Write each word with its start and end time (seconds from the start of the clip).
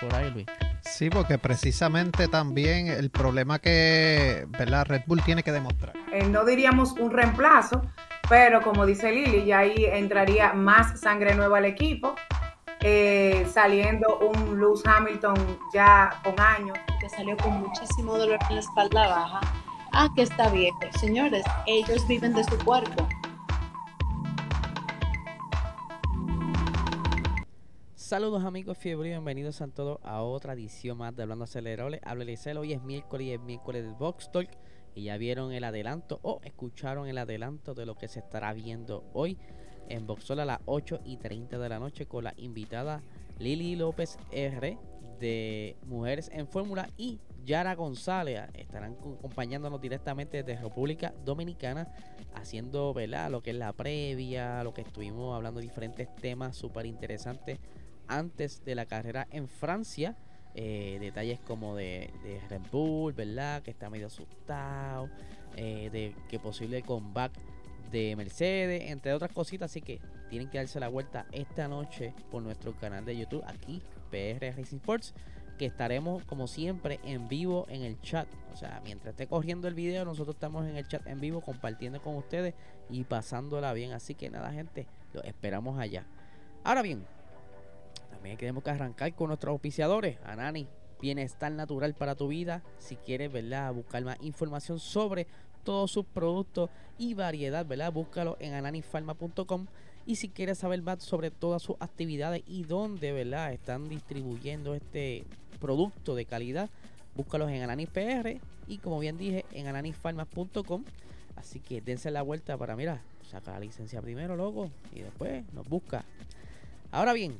Por 0.00 0.14
ahí, 0.14 0.30
Luis. 0.30 0.46
Sí, 0.80 1.10
porque 1.10 1.38
precisamente 1.38 2.28
también 2.28 2.88
el 2.88 3.10
problema 3.10 3.58
que 3.58 4.46
¿verdad? 4.48 4.86
Red 4.86 5.02
Bull 5.06 5.22
tiene 5.22 5.42
que 5.42 5.52
demostrar. 5.52 5.94
Eh, 6.12 6.24
no 6.24 6.44
diríamos 6.44 6.92
un 6.92 7.10
reemplazo, 7.10 7.82
pero 8.28 8.62
como 8.62 8.86
dice 8.86 9.12
Lili, 9.12 9.44
ya 9.44 9.60
ahí 9.60 9.84
entraría 9.84 10.52
más 10.52 11.00
sangre 11.00 11.34
nueva 11.34 11.58
al 11.58 11.64
equipo, 11.64 12.14
eh, 12.80 13.46
saliendo 13.52 14.18
un 14.18 14.58
Lewis 14.58 14.82
Hamilton 14.84 15.36
ya 15.72 16.10
con 16.22 16.38
años. 16.40 16.78
Que 17.00 17.08
salió 17.08 17.36
con 17.36 17.60
muchísimo 17.60 18.18
dolor 18.18 18.38
en 18.48 18.56
la 18.56 18.60
espalda 18.60 19.08
baja. 19.08 19.40
Ah, 19.92 20.08
que 20.14 20.22
está 20.22 20.48
bien. 20.50 20.74
Señores, 20.98 21.44
ellos 21.66 22.06
viven 22.08 22.34
de 22.34 22.44
su 22.44 22.58
cuerpo. 22.64 23.08
Saludos 28.08 28.42
amigos 28.42 28.78
fiebre, 28.78 29.10
bienvenidos 29.10 29.60
a 29.60 29.68
todos 29.68 29.98
a 30.02 30.22
otra 30.22 30.54
edición 30.54 30.96
más 30.96 31.14
de 31.14 31.24
Hablando 31.24 31.44
Acelerable. 31.44 32.00
Habla 32.02 32.24
Licel, 32.24 32.56
hoy 32.56 32.72
es 32.72 32.82
miércoles 32.82 33.26
y 33.26 33.32
es 33.32 33.40
miércoles 33.42 33.84
del 33.84 33.92
Box 33.96 34.32
Talk. 34.32 34.48
Y 34.94 35.02
ya 35.02 35.18
vieron 35.18 35.52
el 35.52 35.62
adelanto 35.62 36.18
o 36.22 36.40
escucharon 36.42 37.06
el 37.06 37.18
adelanto 37.18 37.74
de 37.74 37.84
lo 37.84 37.98
que 37.98 38.08
se 38.08 38.20
estará 38.20 38.54
viendo 38.54 39.04
hoy 39.12 39.36
en 39.90 40.06
Boxol 40.06 40.40
a 40.40 40.46
las 40.46 40.60
8 40.64 41.00
y 41.04 41.18
30 41.18 41.58
de 41.58 41.68
la 41.68 41.78
noche 41.78 42.06
con 42.06 42.24
la 42.24 42.32
invitada 42.38 43.02
Lili 43.38 43.76
López 43.76 44.16
R 44.32 44.78
de 45.20 45.76
Mujeres 45.84 46.30
en 46.32 46.48
Fórmula 46.48 46.88
y 46.96 47.20
Yara 47.44 47.74
González 47.74 48.40
estarán 48.54 48.94
acompañándonos 48.94 49.82
directamente 49.82 50.42
desde 50.42 50.62
República 50.62 51.12
Dominicana 51.26 51.92
haciendo 52.32 52.94
¿verdad? 52.94 53.30
lo 53.30 53.42
que 53.42 53.50
es 53.50 53.56
la 53.56 53.74
previa, 53.74 54.64
lo 54.64 54.72
que 54.72 54.80
estuvimos 54.80 55.36
hablando 55.36 55.60
diferentes 55.60 56.08
temas 56.16 56.56
súper 56.56 56.86
interesantes 56.86 57.58
antes 58.08 58.64
de 58.64 58.74
la 58.74 58.86
carrera 58.86 59.26
en 59.30 59.48
Francia. 59.48 60.16
Eh, 60.54 60.98
detalles 61.00 61.38
como 61.40 61.76
de, 61.76 62.10
Red 62.48 62.62
Bull, 62.72 63.12
¿verdad? 63.12 63.62
Que 63.62 63.70
está 63.70 63.90
medio 63.90 64.08
asustado. 64.08 65.08
Eh, 65.56 65.90
de 65.90 66.14
que 66.28 66.38
posible 66.38 66.82
comeback 66.82 67.32
de 67.90 68.14
Mercedes, 68.16 68.90
entre 68.90 69.12
otras 69.12 69.32
cositas. 69.32 69.70
Así 69.70 69.80
que 69.80 70.00
tienen 70.30 70.48
que 70.50 70.58
darse 70.58 70.80
la 70.80 70.88
vuelta 70.88 71.26
esta 71.32 71.68
noche 71.68 72.14
por 72.30 72.42
nuestro 72.42 72.72
canal 72.76 73.04
de 73.04 73.16
YouTube, 73.16 73.42
aquí, 73.46 73.82
PR 74.10 74.56
Racing 74.56 74.76
Sports. 74.76 75.14
Que 75.58 75.66
estaremos, 75.66 76.22
como 76.24 76.46
siempre, 76.46 77.00
en 77.02 77.28
vivo 77.28 77.66
en 77.68 77.82
el 77.82 78.00
chat. 78.00 78.28
O 78.52 78.56
sea, 78.56 78.80
mientras 78.84 79.12
esté 79.12 79.26
corriendo 79.26 79.66
el 79.66 79.74
video, 79.74 80.04
nosotros 80.04 80.36
estamos 80.36 80.66
en 80.66 80.76
el 80.76 80.86
chat 80.86 81.04
en 81.08 81.20
vivo 81.20 81.40
compartiendo 81.40 82.00
con 82.00 82.14
ustedes 82.14 82.54
y 82.90 83.02
pasándola 83.02 83.72
bien. 83.72 83.92
Así 83.92 84.14
que 84.14 84.30
nada, 84.30 84.52
gente, 84.52 84.86
lo 85.12 85.22
esperamos 85.24 85.78
allá. 85.80 86.06
Ahora 86.62 86.82
bien, 86.82 87.04
también 88.18 88.36
tenemos 88.36 88.64
que 88.64 88.70
arrancar 88.70 89.14
con 89.14 89.28
nuestros 89.28 89.52
auspiciadores. 89.52 90.18
Anani, 90.24 90.66
bienestar 91.00 91.52
natural 91.52 91.94
para 91.94 92.16
tu 92.16 92.26
vida. 92.26 92.64
Si 92.78 92.96
quieres, 92.96 93.30
¿verdad? 93.32 93.72
Buscar 93.72 94.02
más 94.02 94.18
información 94.22 94.80
sobre 94.80 95.28
todos 95.62 95.92
sus 95.92 96.04
productos 96.04 96.68
y 96.98 97.14
variedad, 97.14 97.64
¿verdad? 97.64 97.92
Búscalo 97.92 98.36
en 98.40 98.54
ananifarma.com. 98.54 99.66
Y 100.04 100.16
si 100.16 100.30
quieres 100.30 100.58
saber 100.58 100.82
más 100.82 101.04
sobre 101.04 101.30
todas 101.30 101.62
sus 101.62 101.76
actividades 101.78 102.42
y 102.48 102.64
dónde, 102.64 103.12
¿verdad? 103.12 103.52
Están 103.52 103.88
distribuyendo 103.88 104.74
este 104.74 105.24
producto 105.60 106.16
de 106.16 106.24
calidad, 106.24 106.70
búscalos 107.14 107.50
en 107.50 107.62
AnaniPR 107.62 108.40
y 108.66 108.78
como 108.78 108.98
bien 108.98 109.16
dije, 109.16 109.44
en 109.52 109.68
ananifarma.com. 109.68 110.84
Así 111.36 111.60
que 111.60 111.80
dense 111.80 112.10
la 112.10 112.22
vuelta 112.22 112.56
para, 112.56 112.74
mira, 112.74 113.00
saca 113.30 113.52
la 113.52 113.60
licencia 113.60 114.02
primero, 114.02 114.34
loco, 114.34 114.72
y 114.92 115.02
después 115.02 115.44
nos 115.52 115.68
busca. 115.68 116.04
Ahora 116.90 117.12
bien, 117.12 117.38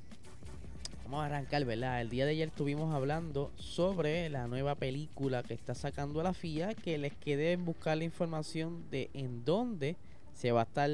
vamos 1.10 1.22
a 1.22 1.26
arrancar, 1.26 1.64
¿verdad? 1.64 2.02
El 2.02 2.10
día 2.10 2.26
de 2.26 2.32
ayer 2.32 2.48
estuvimos 2.48 2.94
hablando 2.94 3.50
sobre 3.56 4.28
la 4.28 4.46
nueva 4.46 4.74
película 4.74 5.42
que 5.42 5.54
está 5.54 5.74
sacando 5.74 6.22
la 6.22 6.34
FIA, 6.34 6.74
que 6.74 6.98
les 6.98 7.16
quedé 7.16 7.52
en 7.52 7.64
buscar 7.64 7.96
la 7.96 8.04
información 8.04 8.91
de 8.91 9.08
en 9.14 9.42
dónde 9.42 9.97
se 10.34 10.52
va 10.52 10.60
a 10.60 10.64
estar 10.64 10.91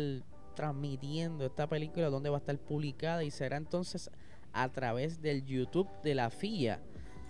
transmitiendo 0.55 1.45
esta 1.45 1.67
película, 1.67 2.11
dónde 2.11 2.31
va 2.31 2.37
a 2.37 2.39
estar 2.39 2.57
publicada 2.59 3.25
y 3.25 3.33
será 3.33 3.57
entonces 3.57 4.09
a 4.53 4.69
través 4.69 5.21
del 5.21 5.45
YouTube 5.47 5.89
de 6.05 6.15
la 6.15 6.31
FIA. 6.31 6.79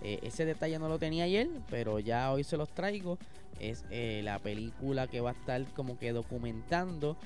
Eh, 0.03 0.19
ese 0.21 0.45
detalle 0.45 0.77
no 0.77 0.87
lo 0.87 0.99
tenía 0.99 1.23
ayer, 1.23 1.49
pero 1.71 1.97
ya 1.97 2.31
hoy 2.31 2.43
se 2.43 2.55
los 2.55 2.69
traigo. 2.69 3.17
Es 3.59 3.83
eh, 3.89 4.21
la 4.23 4.37
película 4.37 5.07
que 5.07 5.21
va 5.21 5.31
a 5.31 5.33
estar 5.33 5.65
como 5.73 5.97
que 5.97 6.13
documentando 6.13 7.17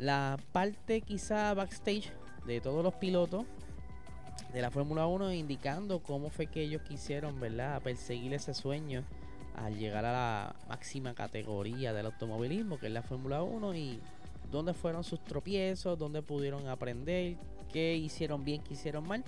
la 0.00 0.36
parte 0.50 1.00
quizá 1.02 1.54
backstage 1.54 2.10
de 2.44 2.60
todos 2.60 2.82
los 2.82 2.94
pilotos 2.94 3.44
de 4.52 4.62
la 4.62 4.70
Fórmula 4.70 5.06
1 5.06 5.32
indicando 5.32 6.00
cómo 6.00 6.30
fue 6.30 6.46
que 6.46 6.62
ellos 6.62 6.82
quisieron, 6.82 7.38
¿verdad?, 7.40 7.80
perseguir 7.82 8.34
ese 8.34 8.54
sueño 8.54 9.04
al 9.54 9.76
llegar 9.78 10.04
a 10.04 10.12
la 10.12 10.56
máxima 10.68 11.14
categoría 11.14 11.92
del 11.92 12.06
automovilismo, 12.06 12.78
que 12.78 12.86
es 12.86 12.92
la 12.92 13.02
Fórmula 13.02 13.42
1, 13.42 13.74
y 13.74 14.00
dónde 14.50 14.74
fueron 14.74 15.04
sus 15.04 15.22
tropiezos, 15.24 15.98
dónde 15.98 16.22
pudieron 16.22 16.68
aprender, 16.68 17.36
qué 17.72 17.96
hicieron 17.96 18.44
bien, 18.44 18.62
qué 18.62 18.74
hicieron 18.74 19.06
mal. 19.06 19.24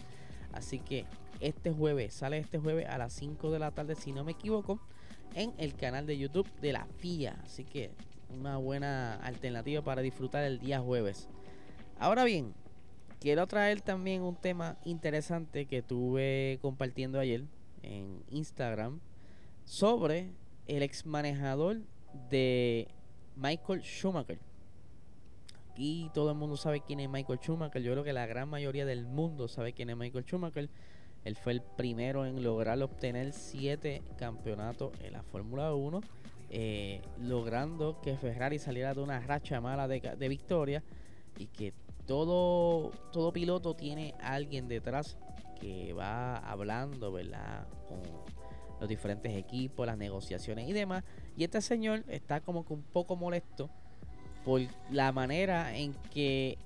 Así 0.53 0.79
que 0.79 1.07
este 1.41 1.73
jueves, 1.73 2.15
sale 2.15 2.39
este 2.39 2.59
jueves 2.59 2.89
a 2.89 2.99
las 2.99 3.13
5 3.13 3.51
de 3.51 3.59
la 3.59 3.71
tarde, 3.71 3.95
si 3.95 4.13
no 4.13 4.25
me 4.25 4.33
equivoco, 4.33 4.81
en 5.35 5.53
el 5.59 5.75
canal 5.75 6.07
de 6.07 6.19
YouTube 6.19 6.49
de 6.61 6.73
la 6.73 6.87
FIA. 6.99 7.37
Así 7.45 7.65
que 7.65 7.91
una 8.31 8.57
buena 8.57 9.15
alternativa 9.17 9.83
para 9.83 10.03
disfrutar 10.03 10.45
el 10.45 10.59
día 10.59 10.81
jueves. 10.81 11.29
Ahora 11.99 12.25
bien, 12.25 12.55
quiero 13.23 13.47
traer 13.47 13.81
también 13.81 14.23
un 14.23 14.35
tema 14.35 14.77
interesante 14.85 15.67
que 15.67 15.81
tuve 15.81 16.59
compartiendo 16.61 17.21
ayer 17.21 17.45
en 17.85 18.25
Instagram 18.31 18.99
sobre 19.65 20.33
el 20.67 20.83
ex 20.83 21.07
manejador 21.07 21.83
de 22.31 22.89
Michael 23.37 23.83
Schumacher. 23.83 24.41
Aquí 25.71 26.11
todo 26.13 26.33
el 26.33 26.37
mundo 26.37 26.57
sabe 26.57 26.81
quién 26.81 26.99
es 26.99 27.09
Michael 27.09 27.39
Schumacher. 27.39 27.81
Yo 27.81 27.93
creo 27.93 28.03
que 28.03 28.13
la 28.13 28.27
gran 28.27 28.49
mayoría 28.49 28.85
del 28.85 29.07
mundo 29.07 29.47
sabe 29.47 29.73
quién 29.73 29.91
es 29.91 29.97
Michael 29.97 30.25
Schumacher. 30.25 30.69
Él 31.25 31.37
fue 31.37 31.53
el 31.53 31.63
primero 31.63 32.27
en 32.27 32.43
lograr 32.43 32.83
obtener 32.83 33.33
siete 33.33 34.03
campeonatos 34.19 34.91
en 35.01 35.13
la 35.13 35.23
Fórmula 35.23 35.73
1, 35.73 36.01
eh, 36.51 37.01
logrando 37.21 38.01
que 38.01 38.17
Ferrari 38.17 38.59
saliera 38.59 38.95
de 38.95 39.01
una 39.01 39.21
racha 39.21 39.61
mala 39.61 39.87
de, 39.87 40.01
de 40.01 40.29
victoria 40.29 40.83
y 41.39 41.47
que 41.47 41.73
todo, 42.07 42.91
todo 43.13 43.33
piloto 43.33 43.75
tiene 43.75 44.15
alguien 44.21 44.69
detrás 44.69 45.17
que 45.61 45.93
va 45.93 46.37
hablando, 46.37 47.13
¿verdad? 47.13 47.67
Con 47.89 48.01
los 48.81 48.89
diferentes 48.89 49.37
equipos, 49.37 49.87
las 49.87 49.97
negociaciones 49.97 50.69
y 50.69 50.73
demás. 50.73 51.05
Y 51.37 51.45
este 51.45 51.61
señor 51.61 52.03
está 52.09 52.41
como 52.41 52.67
que 52.67 52.73
un 52.73 52.83
poco 52.83 53.17
molesto 53.17 53.71
por 54.45 54.61
la 54.91 55.13
manera 55.13 55.77
en 55.77 55.95
que 56.13 56.59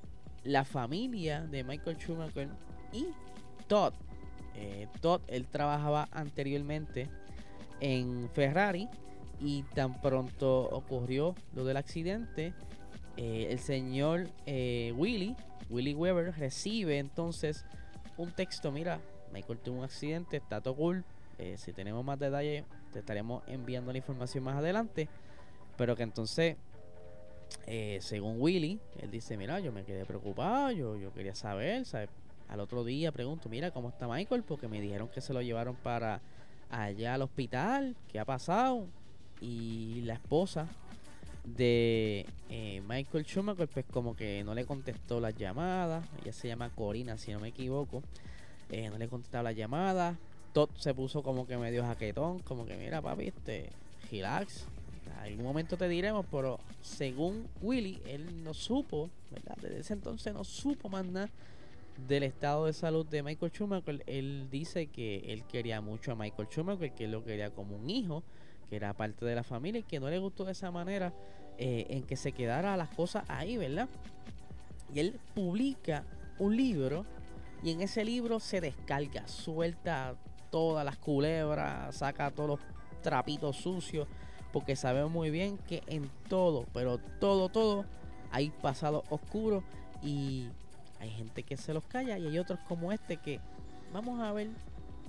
la 0.45 0.65
familia 0.65 1.43
de 1.43 1.63
Michael 1.65 1.99
Schumacher 1.99 2.49
y 2.93 3.09
Todd, 3.67 3.93
eh, 4.55 4.89
Todd, 5.01 5.21
él 5.27 5.47
trabajaba 5.47 6.09
anteriormente 6.13 7.11
en 7.81 8.31
Ferrari 8.33 8.89
y 9.41 9.63
tan 9.75 10.01
pronto 10.01 10.69
ocurrió 10.71 11.35
lo 11.55 11.65
del 11.65 11.77
accidente, 11.77 12.55
eh, 13.17 13.49
el 13.51 13.59
señor 13.59 14.29
eh, 14.47 14.93
Willy, 14.97 15.35
Willy 15.71 15.95
Weber, 15.95 16.35
recibe 16.37 16.99
entonces 16.99 17.65
un 18.17 18.33
texto, 18.33 18.71
mira, 18.71 19.01
Michael 19.33 19.59
tuvo 19.59 19.79
un 19.79 19.85
accidente, 19.85 20.37
está 20.39 20.61
todo 20.61 20.75
cool, 20.75 21.05
eh, 21.39 21.57
si 21.59 21.73
tenemos 21.73 22.05
más 22.05 22.19
detalles 22.19 22.65
te 22.93 23.01
estaremos 23.01 23.43
enviando 23.47 23.93
la 23.93 23.99
información 23.99 24.43
más 24.43 24.57
adelante, 24.57 25.07
pero 25.77 25.95
que 25.97 26.03
entonces, 26.03 26.57
eh, 27.67 27.99
según 28.01 28.41
Willy, 28.41 28.81
él 29.03 29.11
dice, 29.11 29.37
mira, 29.37 29.61
yo 29.61 29.71
me 29.71 29.85
quedé 29.85 30.07
preocupado, 30.07 30.71
yo, 30.71 30.97
yo 30.97 31.13
quería 31.13 31.35
saber, 31.35 31.85
¿sabes? 31.85 32.09
Al 32.49 32.61
otro 32.61 32.85
día 32.85 33.13
pregunto, 33.13 33.51
mira, 33.51 33.71
¿cómo 33.71 33.91
está 33.91 34.09
Michael? 34.09 34.45
Porque 34.45 34.67
me 34.67 34.81
dijeron 34.81 35.09
que 35.09 35.21
se 35.21 35.35
lo 35.35 35.43
llevaron 35.43 35.77
para 35.77 36.23
allá 36.71 37.15
al 37.15 37.23
hospital, 37.23 37.97
¿qué 38.09 38.19
ha 38.19 38.25
pasado? 38.25 38.87
Y 39.43 40.01
la 40.03 40.15
esposa 40.15 40.69
de 41.47 42.27
eh, 42.51 42.83
Michael 42.89 43.25
Schumacher, 43.25 43.69
pues 43.69 43.87
como 43.91 44.17
que 44.17 44.43
no 44.45 44.55
le 44.55 44.65
contestó 44.65 45.21
las 45.21 45.35
llamadas. 45.37 46.05
Ella 46.23 46.33
se 46.33 46.49
llama 46.49 46.71
Corina, 46.71 47.17
si 47.17 47.33
no 47.33 47.41
me 47.41 47.49
equivoco. 47.49 48.03
Eh, 48.71 48.91
no 48.91 48.99
le 48.99 49.09
contestaba 49.09 49.45
las 49.45 49.57
llamadas. 49.57 50.17
Todd 50.53 50.71
se 50.77 50.95
puso 50.95 51.23
como 51.23 51.47
que 51.47 51.57
medio 51.57 51.85
jaquetón, 51.85 52.41
como 52.41 52.67
que 52.67 52.77
mira 52.77 53.01
papi, 53.01 53.29
este, 53.29 53.71
relax. 54.11 54.67
En 55.07 55.13
algún 55.33 55.45
momento 55.45 55.77
te 55.77 55.89
diremos, 55.89 56.27
pero 56.31 56.59
según 56.83 57.47
Willy, 57.63 58.01
él 58.07 58.43
no 58.43 58.55
supo, 58.55 59.11
¿verdad? 59.31 59.57
Desde 59.61 59.81
ese 59.81 59.93
entonces 59.93 60.35
no 60.35 60.45
supo 60.45 60.89
más 60.89 61.07
nada 61.07 61.31
del 62.09 62.25
estado 62.25 62.67
de 62.67 62.73
salud 62.73 63.07
de 63.07 63.23
Michael 63.23 63.53
Schumacher. 63.53 64.03
Él 64.07 64.49
dice 64.51 64.87
que 64.87 65.33
él 65.33 65.45
quería 65.45 65.81
mucho 65.81 66.13
a 66.13 66.15
Michael 66.15 66.49
Schumacher, 66.49 66.93
que 66.93 67.05
él 67.05 67.13
lo 67.13 67.25
quería 67.25 67.51
como 67.51 67.77
un 67.77 67.89
hijo, 67.89 68.23
que 68.69 68.77
era 68.77 68.93
parte 68.93 69.25
de 69.25 69.35
la 69.35 69.45
familia 69.45 69.81
y 69.81 69.85
que 69.85 70.01
no 70.01 70.09
le 70.09 70.19
gustó 70.19 70.45
de 70.45 70.53
esa 70.53 70.71
manera 70.71 71.13
eh, 71.59 71.87
en 71.91 72.03
que 72.03 72.17
se 72.17 72.33
quedara 72.33 72.77
las 72.77 72.91
cosas 72.91 73.25
ahí, 73.29 73.57
¿verdad? 73.57 73.89
Y 74.95 75.01
él 75.01 75.19
publica 75.35 76.05
un 76.39 76.57
libro 76.57 77.05
y 77.63 77.71
en 77.71 77.81
ese 77.81 78.05
libro 78.05 78.41
se 78.41 78.61
descarga, 78.61 79.27
suelta 79.27 80.15
todas 80.51 80.85
las 80.85 80.97
culebras, 80.97 81.97
saca 81.97 82.31
todos 82.31 82.49
los 82.49 82.61
trapitos 83.03 83.57
sucios, 83.57 84.07
porque 84.53 84.77
sabemos 84.77 85.11
muy 85.11 85.31
bien 85.31 85.59
que 85.59 85.83
en 85.87 86.11
todo, 86.29 86.67
pero 86.73 86.99
todo, 86.99 87.49
todo, 87.49 87.85
hay 88.31 88.51
pasado 88.51 89.05
oscuro 89.11 89.63
y 90.03 90.49
hay 91.01 91.11
gente 91.11 91.43
que 91.43 91.57
se 91.57 91.73
los 91.75 91.85
calla 91.85 92.19
y 92.19 92.27
hay 92.27 92.39
otros 92.39 92.59
como 92.69 92.93
este 92.93 93.17
que 93.17 93.41
vamos 93.93 94.21
a 94.21 94.33
ver 94.33 94.49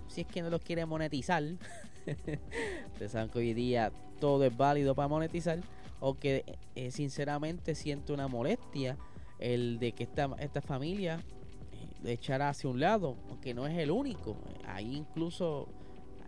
si 0.08 0.22
es 0.22 0.28
que 0.28 0.42
no 0.42 0.50
los 0.50 0.62
quiere 0.62 0.86
monetizar. 0.86 1.44
Saben 3.08 3.30
que 3.30 3.40
hoy 3.40 3.54
día 3.54 3.92
todo 4.20 4.44
es 4.44 4.56
válido 4.56 4.96
para 4.96 5.08
monetizar 5.08 5.60
o 6.00 6.16
que 6.16 6.44
eh, 6.76 6.92
sinceramente 6.92 7.76
siento 7.76 8.14
una 8.14 8.28
molestia 8.28 8.98
el 9.40 9.80
de 9.80 9.92
que 9.94 10.04
esta, 10.04 10.30
esta 10.40 10.62
familia 10.62 11.20
le 12.04 12.14
echara 12.14 12.50
hacia 12.50 12.70
un 12.70 12.80
lado, 12.80 13.18
aunque 13.30 13.54
no 13.54 13.68
es 13.68 13.78
el 13.78 13.92
único. 13.92 14.38
Hay 14.66 14.96
incluso 14.96 15.68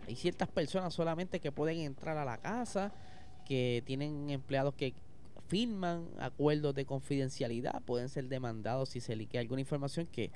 hay 0.06 0.16
ciertas 0.16 0.48
personas 0.48 0.92
solamente 0.92 1.40
que 1.40 1.52
pueden 1.52 1.78
entrar 1.78 2.18
a 2.18 2.24
la 2.24 2.38
casa, 2.38 2.92
que 3.44 3.82
tienen 3.86 4.30
empleados 4.30 4.74
que 4.74 4.94
firman 5.46 6.08
acuerdos 6.18 6.74
de 6.74 6.84
confidencialidad, 6.84 7.82
pueden 7.82 8.08
ser 8.08 8.28
demandados 8.28 8.90
si 8.90 9.00
se 9.00 9.16
liquea 9.16 9.40
alguna 9.40 9.60
información 9.60 10.06
que, 10.06 10.30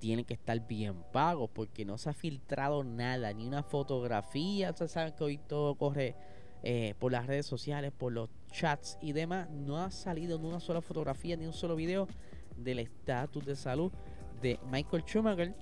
tienen 0.00 0.24
que 0.24 0.34
estar 0.34 0.66
bien 0.66 0.96
pagos 1.12 1.50
porque 1.54 1.84
no 1.84 1.98
se 1.98 2.10
ha 2.10 2.12
filtrado 2.12 2.82
nada, 2.82 3.32
ni 3.32 3.46
una 3.46 3.62
fotografía. 3.62 4.70
Ustedes 4.70 4.90
saben 4.90 5.12
que 5.12 5.22
hoy 5.22 5.38
todo 5.38 5.76
corre 5.76 6.16
eh, 6.62 6.94
por 6.98 7.12
las 7.12 7.26
redes 7.26 7.46
sociales, 7.46 7.92
por 7.96 8.12
los 8.12 8.28
chats 8.50 8.98
y 9.00 9.12
demás. 9.12 9.48
No 9.50 9.76
ha 9.78 9.90
salido 9.90 10.38
ni 10.38 10.48
una 10.48 10.58
sola 10.58 10.80
fotografía, 10.80 11.36
ni 11.36 11.46
un 11.46 11.52
solo 11.52 11.76
video 11.76 12.08
del 12.56 12.80
estatus 12.80 13.44
de 13.44 13.54
salud 13.54 13.92
de 14.42 14.58
Michael 14.70 15.04
Schumacher 15.04 15.54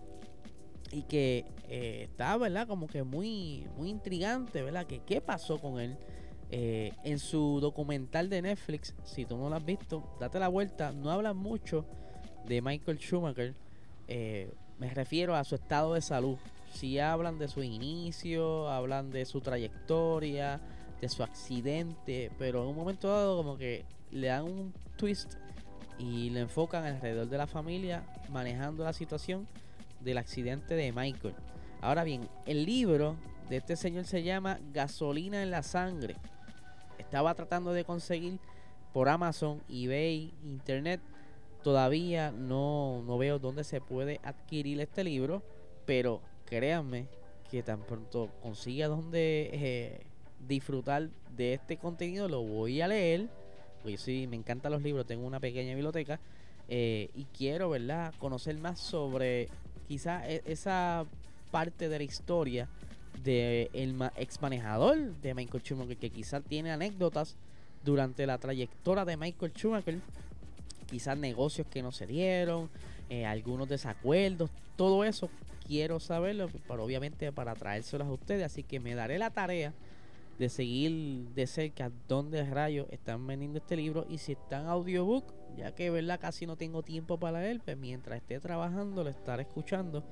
y 0.90 1.02
que 1.02 1.44
eh, 1.68 2.04
está, 2.04 2.36
¿verdad? 2.36 2.66
Como 2.66 2.86
que 2.86 3.02
muy, 3.02 3.66
muy 3.76 3.90
intrigante, 3.90 4.62
¿verdad? 4.62 4.86
Que 4.86 5.00
qué 5.00 5.20
pasó 5.20 5.58
con 5.58 5.80
él. 5.80 5.98
Eh, 6.50 6.92
en 7.04 7.18
su 7.18 7.60
documental 7.60 8.30
de 8.30 8.40
Netflix, 8.40 8.94
si 9.04 9.26
tú 9.26 9.36
no 9.36 9.50
lo 9.50 9.56
has 9.56 9.64
visto, 9.64 10.16
date 10.18 10.38
la 10.38 10.48
vuelta. 10.48 10.92
No 10.92 11.10
hablan 11.10 11.36
mucho 11.36 11.84
de 12.46 12.62
Michael 12.62 12.98
Schumacher. 12.98 13.54
Eh, 14.08 14.52
me 14.78 14.90
refiero 14.90 15.36
a 15.36 15.44
su 15.44 15.54
estado 15.54 15.94
de 15.94 16.00
salud. 16.00 16.36
Si 16.72 16.98
hablan 16.98 17.38
de 17.38 17.48
su 17.48 17.62
inicio, 17.62 18.68
hablan 18.68 19.10
de 19.10 19.24
su 19.24 19.40
trayectoria, 19.40 20.60
de 21.00 21.08
su 21.08 21.22
accidente, 21.22 22.30
pero 22.38 22.62
en 22.62 22.68
un 22.68 22.76
momento 22.76 23.08
dado 23.08 23.36
como 23.36 23.56
que 23.56 23.84
le 24.10 24.26
dan 24.26 24.44
un 24.44 24.74
twist 24.96 25.34
y 25.98 26.30
le 26.30 26.40
enfocan 26.40 26.84
alrededor 26.84 27.28
de 27.28 27.38
la 27.38 27.46
familia 27.46 28.04
manejando 28.28 28.84
la 28.84 28.92
situación 28.92 29.46
del 30.00 30.18
accidente 30.18 30.74
de 30.74 30.92
Michael. 30.92 31.34
Ahora 31.80 32.04
bien, 32.04 32.28
el 32.46 32.64
libro 32.66 33.16
de 33.48 33.58
este 33.58 33.76
señor 33.76 34.04
se 34.04 34.22
llama 34.22 34.58
Gasolina 34.72 35.42
en 35.42 35.50
la 35.50 35.62
sangre 35.62 36.16
estaba 37.08 37.34
tratando 37.34 37.72
de 37.72 37.84
conseguir 37.84 38.38
por 38.92 39.08
Amazon, 39.08 39.62
eBay, 39.68 40.34
Internet. 40.44 41.00
Todavía 41.62 42.30
no, 42.30 43.02
no 43.06 43.18
veo 43.18 43.38
dónde 43.38 43.64
se 43.64 43.80
puede 43.80 44.20
adquirir 44.22 44.80
este 44.80 45.04
libro, 45.04 45.42
pero 45.86 46.20
créanme 46.46 47.06
que 47.50 47.62
tan 47.62 47.82
pronto 47.82 48.30
consiga 48.42 48.88
donde 48.88 49.50
eh, 49.52 50.00
disfrutar 50.46 51.08
de 51.36 51.54
este 51.54 51.76
contenido, 51.76 52.28
lo 52.28 52.42
voy 52.42 52.80
a 52.80 52.88
leer. 52.88 53.28
Porque 53.82 53.98
sí, 53.98 54.26
me 54.28 54.36
encantan 54.36 54.72
los 54.72 54.82
libros, 54.82 55.06
tengo 55.06 55.26
una 55.26 55.40
pequeña 55.40 55.74
biblioteca 55.74 56.20
eh, 56.68 57.10
y 57.14 57.24
quiero, 57.24 57.70
¿verdad?, 57.70 58.12
conocer 58.18 58.58
más 58.58 58.78
sobre 58.78 59.48
quizá 59.86 60.28
e, 60.28 60.42
esa 60.44 61.06
parte 61.50 61.88
de 61.88 61.98
la 61.98 62.04
historia 62.04 62.68
de 63.22 63.70
el 63.72 63.96
ex 64.16 64.40
manejador 64.42 65.14
de 65.22 65.34
Michael 65.34 65.62
Schumacher, 65.62 65.96
que 65.96 66.10
quizás 66.10 66.42
tiene 66.44 66.70
anécdotas 66.70 67.36
durante 67.84 68.26
la 68.26 68.38
trayectoria 68.38 69.04
de 69.04 69.16
Michael 69.16 69.52
Schumacher, 69.52 69.98
quizás 70.88 71.16
negocios 71.16 71.66
que 71.68 71.82
no 71.82 71.92
se 71.92 72.06
dieron, 72.06 72.70
eh, 73.10 73.26
algunos 73.26 73.68
desacuerdos, 73.68 74.50
todo 74.76 75.04
eso 75.04 75.30
quiero 75.66 76.00
saberlo, 76.00 76.48
pero 76.66 76.84
obviamente 76.84 77.30
para 77.32 77.54
traérselos 77.54 78.08
a 78.08 78.12
ustedes, 78.12 78.44
así 78.44 78.62
que 78.62 78.80
me 78.80 78.94
daré 78.94 79.18
la 79.18 79.30
tarea 79.30 79.72
de 80.38 80.48
seguir 80.48 81.28
de 81.34 81.46
cerca 81.46 81.90
dónde 82.06 82.44
rayos 82.44 82.86
están 82.90 83.26
vendiendo 83.26 83.58
este 83.58 83.76
libro 83.76 84.06
y 84.08 84.18
si 84.18 84.32
está 84.32 84.60
en 84.60 84.66
audiobook, 84.66 85.34
ya 85.56 85.74
que 85.74 85.90
verdad 85.90 86.20
casi 86.20 86.46
no 86.46 86.56
tengo 86.56 86.82
tiempo 86.82 87.18
para 87.18 87.40
leer, 87.40 87.60
pues 87.64 87.76
mientras 87.76 88.18
esté 88.18 88.38
trabajando 88.38 89.02
lo 89.02 89.10
estaré 89.10 89.42
escuchando. 89.42 90.04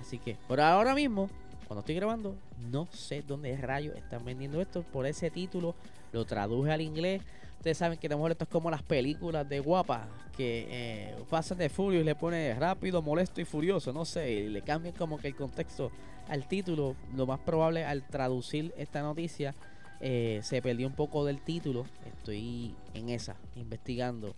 Así 0.00 0.18
que 0.18 0.36
por 0.48 0.60
ahora 0.60 0.94
mismo 0.94 1.28
cuando 1.66 1.80
estoy 1.80 1.96
grabando, 1.96 2.36
no 2.70 2.88
sé 2.92 3.22
dónde 3.26 3.56
rayos 3.56 3.96
están 3.96 4.24
vendiendo 4.24 4.60
esto. 4.60 4.82
Por 4.82 5.06
ese 5.06 5.30
título 5.30 5.74
lo 6.12 6.24
traduje 6.24 6.72
al 6.72 6.80
inglés. 6.80 7.22
Ustedes 7.58 7.78
saben 7.78 7.98
que 7.98 8.06
a 8.06 8.10
lo 8.10 8.16
mejor 8.16 8.30
esto 8.30 8.44
es 8.44 8.50
como 8.50 8.70
las 8.70 8.82
películas 8.82 9.48
de 9.48 9.58
guapa 9.58 10.06
que 10.36 10.66
eh, 10.68 11.14
pasan 11.28 11.58
de 11.58 11.68
Furious 11.68 12.02
y 12.02 12.04
le 12.04 12.14
pone 12.14 12.54
rápido, 12.54 13.02
molesto 13.02 13.40
y 13.40 13.44
furioso. 13.44 13.92
No 13.92 14.04
sé, 14.04 14.30
y 14.30 14.48
le 14.48 14.62
cambian 14.62 14.94
como 14.94 15.18
que 15.18 15.28
el 15.28 15.34
contexto 15.34 15.90
al 16.28 16.46
título. 16.46 16.94
Lo 17.16 17.26
más 17.26 17.40
probable 17.40 17.84
al 17.84 18.06
traducir 18.06 18.72
esta 18.76 19.02
noticia 19.02 19.54
eh, 20.00 20.40
se 20.42 20.62
perdió 20.62 20.86
un 20.86 20.94
poco 20.94 21.24
del 21.24 21.40
título. 21.40 21.86
Estoy 22.06 22.76
en 22.94 23.08
esa, 23.08 23.34
investigando. 23.56 24.36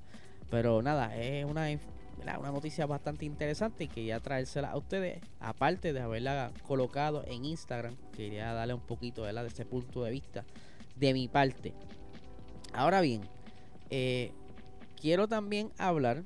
Pero 0.50 0.80
nada, 0.80 1.14
es 1.14 1.44
una 1.44 1.70
una 2.38 2.50
noticia 2.50 2.86
bastante 2.86 3.24
interesante 3.24 3.84
y 3.84 3.88
quería 3.88 4.20
traérsela 4.20 4.70
a 4.70 4.76
ustedes, 4.76 5.20
aparte 5.40 5.92
de 5.92 6.00
haberla 6.00 6.52
colocado 6.66 7.24
en 7.26 7.44
Instagram, 7.44 7.96
quería 8.12 8.52
darle 8.52 8.74
un 8.74 8.80
poquito 8.80 9.24
de 9.24 9.46
ese 9.46 9.64
punto 9.64 10.04
de 10.04 10.10
vista 10.10 10.44
de 10.96 11.12
mi 11.12 11.28
parte. 11.28 11.74
Ahora 12.72 13.00
bien, 13.00 13.22
eh, 13.90 14.32
quiero 15.00 15.28
también 15.28 15.70
hablar 15.78 16.24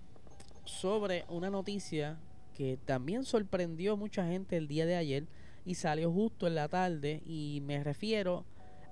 sobre 0.65 1.25
una 1.29 1.51
noticia 1.51 2.19
que 2.55 2.79
también 2.85 3.25
sorprendió 3.25 3.95
a 3.95 3.97
mucha 3.97 4.27
gente 4.27 4.57
el 4.57 4.69
día 4.69 4.87
de 4.87 4.97
ayer 4.97 5.27
y 5.65 5.75
salió 5.75 6.11
justo 6.13 6.47
en 6.47 6.55
la 6.55 6.69
tarde 6.69 7.23
y 7.25 7.63
me 7.65 7.83
refiero 7.83 8.45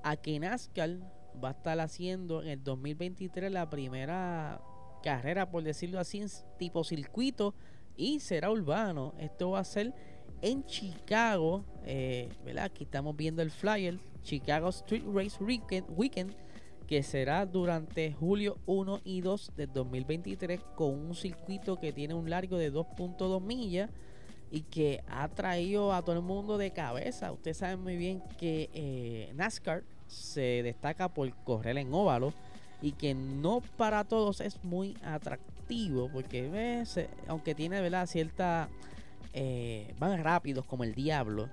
a 0.03 0.17
que 0.17 0.39
NASCAR 0.39 0.99
va 1.43 1.49
a 1.49 1.53
estar 1.53 1.79
haciendo 1.81 2.43
en 2.43 2.49
el 2.49 2.65
2023 2.65 3.53
la 3.53 3.69
primera 3.69 4.61
carrera, 5.03 5.51
por 5.51 5.63
decirlo 5.63 5.99
así, 5.99 6.25
tipo 6.59 6.85
circuito 6.85 7.55
y 7.97 8.21
será 8.21 8.51
urbano. 8.51 9.15
Esto 9.19 9.51
va 9.51 9.61
a 9.61 9.65
ser 9.65 9.93
en 10.43 10.65
Chicago, 10.65 11.65
eh, 11.85 12.29
¿verdad? 12.45 12.65
Aquí 12.65 12.85
estamos 12.85 13.17
viendo 13.17 13.43
el 13.43 13.51
flyer, 13.51 13.99
Chicago 14.23 14.69
Street 14.71 15.05
Race 15.13 15.37
Weekend, 15.43 16.35
que 16.87 17.03
será 17.03 17.47
durante 17.47 18.13
julio 18.13 18.59
1 18.67 19.01
y 19.05 19.21
2 19.21 19.53
del 19.57 19.73
2023 19.73 20.61
con 20.75 20.91
un 20.91 21.15
circuito 21.15 21.79
que 21.79 21.93
tiene 21.93 22.15
un 22.15 22.29
largo 22.29 22.57
de 22.57 22.73
2.2 22.73 23.41
millas 23.41 23.91
y 24.51 24.63
que 24.63 25.05
ha 25.09 25.29
traído 25.29 25.93
a 25.93 26.03
todo 26.03 26.17
el 26.17 26.23
mundo 26.23 26.59
de 26.59 26.73
cabeza. 26.73 27.31
Ustedes 27.31 27.59
saben 27.59 27.83
muy 27.83 27.97
bien 27.97 28.23
que 28.39 28.71
eh, 28.75 29.33
NASCAR 29.35 29.85
se 30.09 30.63
destaca 30.65 31.09
por 31.09 31.33
correr 31.45 31.79
en 31.79 31.95
óvalo 31.95 32.33
y 32.83 32.93
que 32.93 33.15
no 33.15 33.63
para 33.77 34.05
todos 34.05 34.41
es 34.41 34.63
muy 34.65 34.97
atractivo 35.03 36.09
porque 36.13 36.49
ves, 36.49 36.99
aunque 37.29 37.55
tiene 37.55 37.81
¿verdad? 37.81 38.07
cierta 38.07 38.69
eh, 39.33 39.95
van 39.99 40.23
rápidos 40.25 40.67
como 40.67 40.85
el 40.85 40.95
diablo 40.95 41.49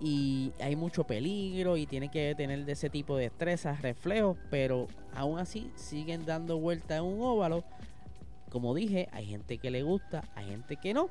y 0.00 0.52
hay 0.60 0.74
mucho 0.74 1.04
peligro 1.04 1.76
y 1.76 1.86
tiene 1.86 2.10
que 2.10 2.34
tener 2.34 2.64
de 2.64 2.72
ese 2.72 2.90
tipo 2.90 3.16
de 3.16 3.24
destrezas, 3.24 3.80
reflejos, 3.82 4.36
pero 4.50 4.88
aún 5.14 5.38
así 5.38 5.70
siguen 5.76 6.26
dando 6.26 6.58
vuelta 6.58 6.96
en 6.96 7.04
un 7.04 7.22
óvalo. 7.22 7.62
Como 8.50 8.74
dije, 8.74 9.08
hay 9.12 9.26
gente 9.26 9.58
que 9.58 9.70
le 9.70 9.84
gusta, 9.84 10.24
hay 10.34 10.46
gente 10.46 10.76
que 10.76 10.92
no. 10.92 11.08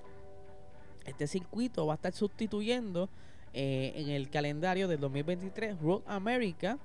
Este 1.06 1.25
circuito 1.25 1.86
va 1.86 1.94
a 1.94 1.96
estar 1.96 2.12
sustituyendo 2.12 3.10
eh, 3.53 3.94
en 3.96 4.10
el 4.10 4.30
calendario 4.30 4.89
del 4.89 5.00
2023 5.00 5.80
Road 5.80 6.01
America 6.06 6.77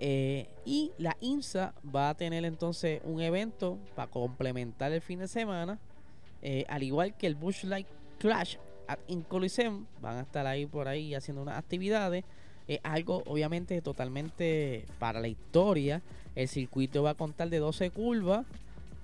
eh, 0.00 0.48
y 0.64 0.92
la 0.98 1.16
IMSA 1.20 1.74
va 1.94 2.08
a 2.08 2.14
tener 2.14 2.44
entonces 2.44 3.00
un 3.04 3.20
evento 3.20 3.78
para 3.94 4.10
complementar 4.10 4.92
el 4.92 5.02
fin 5.02 5.18
de 5.18 5.28
semana, 5.28 5.78
eh, 6.42 6.64
al 6.68 6.82
igual 6.82 7.16
que 7.16 7.26
el 7.26 7.34
Bush 7.34 7.64
Light 7.64 7.86
Clash 8.18 8.56
en 9.08 9.22
Coliseum. 9.22 9.86
Van 10.00 10.16
a 10.16 10.22
estar 10.22 10.46
ahí 10.46 10.66
por 10.66 10.88
ahí 10.88 11.14
haciendo 11.14 11.42
unas 11.42 11.58
actividades. 11.58 12.24
Es 12.66 12.80
algo 12.82 13.22
obviamente 13.26 13.80
totalmente 13.82 14.86
para 14.98 15.20
la 15.20 15.28
historia. 15.28 16.02
El 16.34 16.48
circuito 16.48 17.02
va 17.02 17.10
a 17.10 17.14
contar 17.14 17.50
de 17.50 17.58
12 17.58 17.90
curvas 17.90 18.46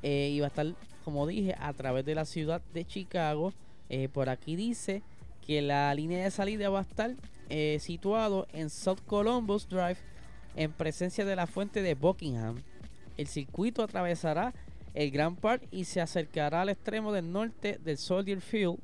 eh, 0.02 0.30
y 0.32 0.40
va 0.40 0.46
a 0.46 0.48
estar, 0.48 0.66
como 1.04 1.26
dije, 1.26 1.54
a 1.58 1.72
través 1.72 2.04
de 2.04 2.14
la 2.14 2.24
ciudad 2.24 2.62
de 2.72 2.84
Chicago. 2.84 3.52
Eh, 3.88 4.08
por 4.08 4.28
aquí 4.28 4.56
dice 4.56 5.02
que 5.46 5.62
la 5.62 5.94
línea 5.94 6.24
de 6.24 6.30
salida 6.30 6.68
va 6.70 6.80
a 6.80 6.82
estar 6.82 7.14
eh, 7.48 7.78
situado 7.80 8.46
en 8.52 8.70
South 8.70 9.00
Columbus 9.06 9.68
Drive 9.68 9.98
en 10.56 10.72
presencia 10.72 11.24
de 11.24 11.36
la 11.36 11.46
fuente 11.46 11.82
de 11.82 11.94
Buckingham. 11.94 12.62
El 13.16 13.28
circuito 13.28 13.82
atravesará 13.82 14.52
el 14.94 15.10
Grand 15.10 15.38
Park 15.38 15.68
y 15.70 15.84
se 15.84 16.00
acercará 16.00 16.62
al 16.62 16.70
extremo 16.70 17.12
del 17.12 17.30
norte 17.30 17.78
del 17.84 17.98
Soldier 17.98 18.40
Field. 18.40 18.78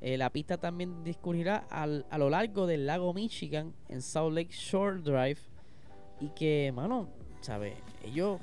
Eh, 0.00 0.18
la 0.18 0.30
pista 0.30 0.56
también 0.58 1.04
discurrirá 1.04 1.64
a 1.70 2.18
lo 2.18 2.28
largo 2.28 2.66
del 2.66 2.86
lago 2.86 3.14
Michigan 3.14 3.72
en 3.88 4.02
South 4.02 4.32
Lake 4.32 4.50
Shore 4.50 5.00
Drive. 5.00 5.38
Y 6.20 6.28
que, 6.30 6.72
mano, 6.74 7.08
¿sabes? 7.40 7.74
Ellos 8.04 8.40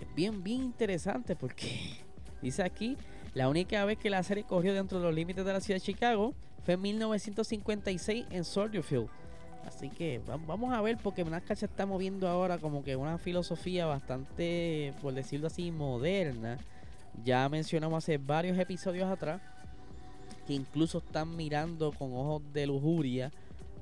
es 0.00 0.14
bien, 0.14 0.42
bien 0.42 0.62
interesante 0.62 1.36
porque 1.36 1.98
dice 2.42 2.62
aquí, 2.62 2.96
la 3.34 3.48
única 3.48 3.84
vez 3.84 3.98
que 3.98 4.10
la 4.10 4.22
serie 4.22 4.44
corrió 4.44 4.74
dentro 4.74 4.98
de 4.98 5.04
los 5.04 5.14
límites 5.14 5.44
de 5.44 5.52
la 5.52 5.60
ciudad 5.60 5.76
de 5.76 5.86
Chicago 5.86 6.34
fue 6.64 6.74
en 6.74 6.82
1956 6.82 8.26
en 8.30 8.44
Soldier 8.44 8.82
Field. 8.82 9.08
Así 9.66 9.88
que 9.88 10.20
vamos 10.26 10.72
a 10.72 10.80
ver, 10.80 10.98
porque 11.02 11.24
NASCAR 11.24 11.56
se 11.56 11.66
está 11.66 11.86
moviendo 11.86 12.28
ahora 12.28 12.58
como 12.58 12.82
que 12.82 12.96
una 12.96 13.18
filosofía 13.18 13.86
bastante, 13.86 14.94
por 15.00 15.14
decirlo 15.14 15.46
así, 15.46 15.70
moderna. 15.70 16.58
Ya 17.24 17.48
mencionamos 17.48 18.04
hace 18.04 18.18
varios 18.18 18.58
episodios 18.58 19.08
atrás 19.10 19.40
que 20.46 20.54
incluso 20.54 20.98
están 20.98 21.36
mirando 21.36 21.92
con 21.92 22.12
ojos 22.14 22.42
de 22.52 22.66
lujuria 22.66 23.30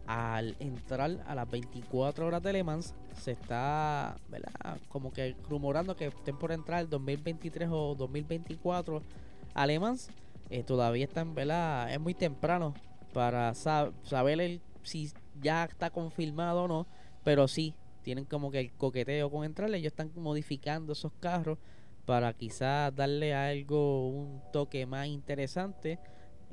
al 0.06 0.56
entrar 0.58 1.18
a 1.26 1.34
las 1.34 1.48
24 1.48 2.26
horas 2.26 2.42
de 2.42 2.52
Le 2.52 2.64
Mans. 2.64 2.94
Se 3.16 3.32
está, 3.32 4.16
¿verdad? 4.28 4.78
Como 4.88 5.12
que 5.12 5.36
rumorando 5.48 5.96
que 5.96 6.06
estén 6.06 6.36
por 6.36 6.52
entrar 6.52 6.80
el 6.80 6.90
2023 6.90 7.68
o 7.70 7.94
2024 7.94 9.02
a 9.54 9.66
Le 9.66 9.78
Mans. 9.78 10.10
Eh, 10.50 10.64
todavía 10.64 11.04
están, 11.04 11.34
¿verdad? 11.34 11.92
Es 11.92 12.00
muy 12.00 12.14
temprano 12.14 12.74
para 13.12 13.54
saber 13.54 14.40
el, 14.40 14.60
si 14.82 15.12
ya 15.40 15.64
está 15.64 15.90
confirmado 15.90 16.64
o 16.64 16.68
no, 16.68 16.86
pero 17.24 17.48
sí, 17.48 17.74
tienen 18.02 18.24
como 18.24 18.50
que 18.50 18.60
el 18.60 18.72
coqueteo 18.72 19.30
con 19.30 19.44
entrarle, 19.44 19.78
ellos 19.78 19.92
están 19.92 20.10
modificando 20.16 20.92
esos 20.92 21.12
carros 21.20 21.58
para 22.06 22.32
quizás 22.32 22.94
darle 22.94 23.34
algo, 23.34 24.08
un 24.08 24.42
toque 24.52 24.86
más 24.86 25.06
interesante, 25.06 25.98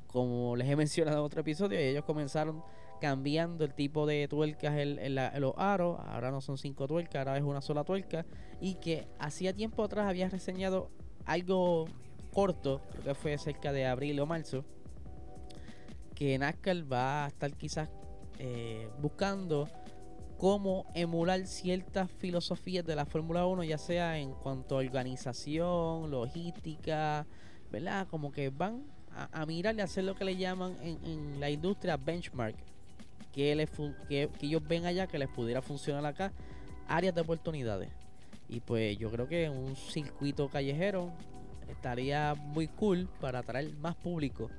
como 0.08 0.56
les 0.56 0.70
he 0.70 0.76
mencionado 0.76 1.20
en 1.20 1.24
otro 1.24 1.42
episodio, 1.42 1.78
ellos 1.78 2.06
comenzaron 2.06 2.64
cambiando 3.00 3.64
el 3.64 3.74
tipo 3.74 4.06
de 4.06 4.28
tuercas 4.28 4.76
en, 4.78 5.16
los 5.16 5.54
aros, 5.58 6.00
ahora 6.08 6.32
no 6.32 6.42
son 6.42 6.58
cinco 6.58 6.88
tuercas, 6.88 7.28
ahora 7.28 7.38
es 7.38 7.44
una 7.44 7.62
sola 7.62 7.84
tuerca, 7.84 8.26
y 8.60 8.76
que 8.76 9.08
hacía 9.20 9.54
tiempo 9.54 9.84
atrás 9.84 10.08
había 10.08 10.30
reseñado 10.30 10.90
algo 11.26 11.86
corto, 12.34 12.82
creo 12.92 13.04
que 13.04 13.14
fue 13.16 13.38
cerca 13.38 13.72
de 13.72 13.86
abril 13.86 14.20
o 14.20 14.26
marzo, 14.26 14.66
que 16.16 16.38
NASCAR 16.38 16.92
va 16.92 17.26
a 17.26 17.28
estar 17.28 17.54
quizás 17.54 17.90
eh, 18.40 18.90
buscando 19.00 19.68
cómo 20.38 20.86
emular 20.94 21.46
ciertas 21.48 22.12
filosofías 22.12 22.86
de 22.86 22.96
la 22.96 23.06
Fórmula 23.06 23.46
1, 23.46 23.64
ya 23.64 23.78
sea 23.78 24.20
en 24.20 24.34
cuanto 24.34 24.76
a 24.76 24.80
organización, 24.80 26.12
logística, 26.12 27.26
¿verdad? 27.72 28.08
Como 28.08 28.32
que 28.32 28.50
van 28.50 28.84
a, 29.32 29.46
mirar 29.48 29.76
y 29.76 29.82
hacer 29.82 30.04
lo 30.04 30.16
que 30.16 30.26
le 30.26 30.38
llaman 30.38 30.76
en, 30.82 31.40
la 31.40 31.50
industria 31.50 31.98
benchmark, 31.98 32.56
que, 33.34 33.68
que, 34.08 34.30
ellos 34.42 34.68
ven 34.68 34.86
allá 34.86 35.08
que 35.08 35.18
les 35.18 35.30
pudiera 35.30 35.62
funcionar 35.62 36.06
acá, 36.06 36.32
áreas 36.88 37.16
de 37.16 37.22
oportunidades. 37.22 37.90
Y 38.48 38.60
pues 38.60 38.98
yo 38.98 39.10
creo 39.10 39.28
que 39.28 39.50
un 39.50 39.76
circuito 39.76 40.48
callejero 40.50 41.12
estaría 41.68 42.36
muy 42.36 42.68
cool 42.68 43.10
para 43.20 43.40
atraer 43.40 43.74
más 43.74 43.96
público. 43.96 44.50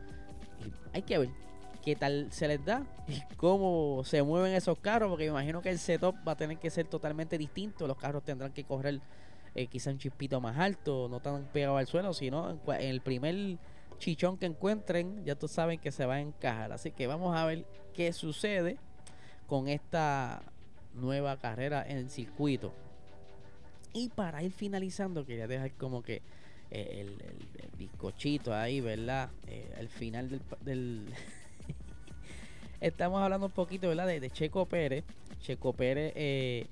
Y 0.60 0.96
hay 0.96 1.02
que 1.02 1.18
ver 1.18 1.47
qué 1.88 1.96
tal 1.96 2.28
se 2.30 2.46
les 2.48 2.62
da 2.62 2.84
y 3.08 3.22
cómo 3.38 4.02
se 4.04 4.22
mueven 4.22 4.52
esos 4.52 4.78
carros, 4.78 5.08
porque 5.08 5.24
me 5.24 5.30
imagino 5.30 5.62
que 5.62 5.70
el 5.70 5.78
setup 5.78 6.16
va 6.26 6.32
a 6.32 6.36
tener 6.36 6.58
que 6.58 6.68
ser 6.68 6.86
totalmente 6.86 7.38
distinto. 7.38 7.86
Los 7.86 7.96
carros 7.96 8.22
tendrán 8.22 8.52
que 8.52 8.64
correr 8.64 9.00
eh, 9.54 9.68
quizá 9.68 9.90
un 9.90 9.96
chispito 9.96 10.38
más 10.38 10.58
alto, 10.58 11.08
no 11.08 11.20
tan 11.20 11.44
pegado 11.44 11.78
al 11.78 11.86
suelo, 11.86 12.12
sino 12.12 12.50
en, 12.50 12.60
el 12.82 13.00
primer 13.00 13.56
chichón 13.96 14.36
que 14.36 14.44
encuentren, 14.44 15.24
ya 15.24 15.34
tú 15.34 15.48
saben 15.48 15.78
que 15.78 15.90
se 15.90 16.04
va 16.04 16.16
a 16.16 16.20
encajar. 16.20 16.72
Así 16.72 16.90
que 16.90 17.06
vamos 17.06 17.34
a 17.34 17.46
ver 17.46 17.64
qué 17.94 18.12
sucede 18.12 18.76
con 19.46 19.66
esta 19.66 20.42
nueva 20.92 21.38
carrera 21.38 21.82
en 21.88 21.96
el 21.96 22.10
circuito. 22.10 22.70
Y 23.94 24.10
para 24.10 24.42
ir 24.42 24.52
finalizando, 24.52 25.24
quería 25.24 25.46
dejar 25.46 25.72
como 25.72 26.02
que 26.02 26.20
eh, 26.70 27.06
el, 27.06 27.78
bizcochito 27.78 28.52
ahí, 28.52 28.82
¿verdad? 28.82 29.30
Eh, 29.46 29.72
al 29.78 29.88
final 29.88 30.42
del 30.60 31.06
Estamos 32.80 33.20
hablando 33.20 33.46
un 33.46 33.52
poquito, 33.52 33.88
¿verdad? 33.88 34.06
De, 34.06 34.30
Checo 34.30 34.66
Pérez. 34.66 35.04
Checo 35.40 35.72
Pérez, 35.72 36.12
eh, 36.14 36.66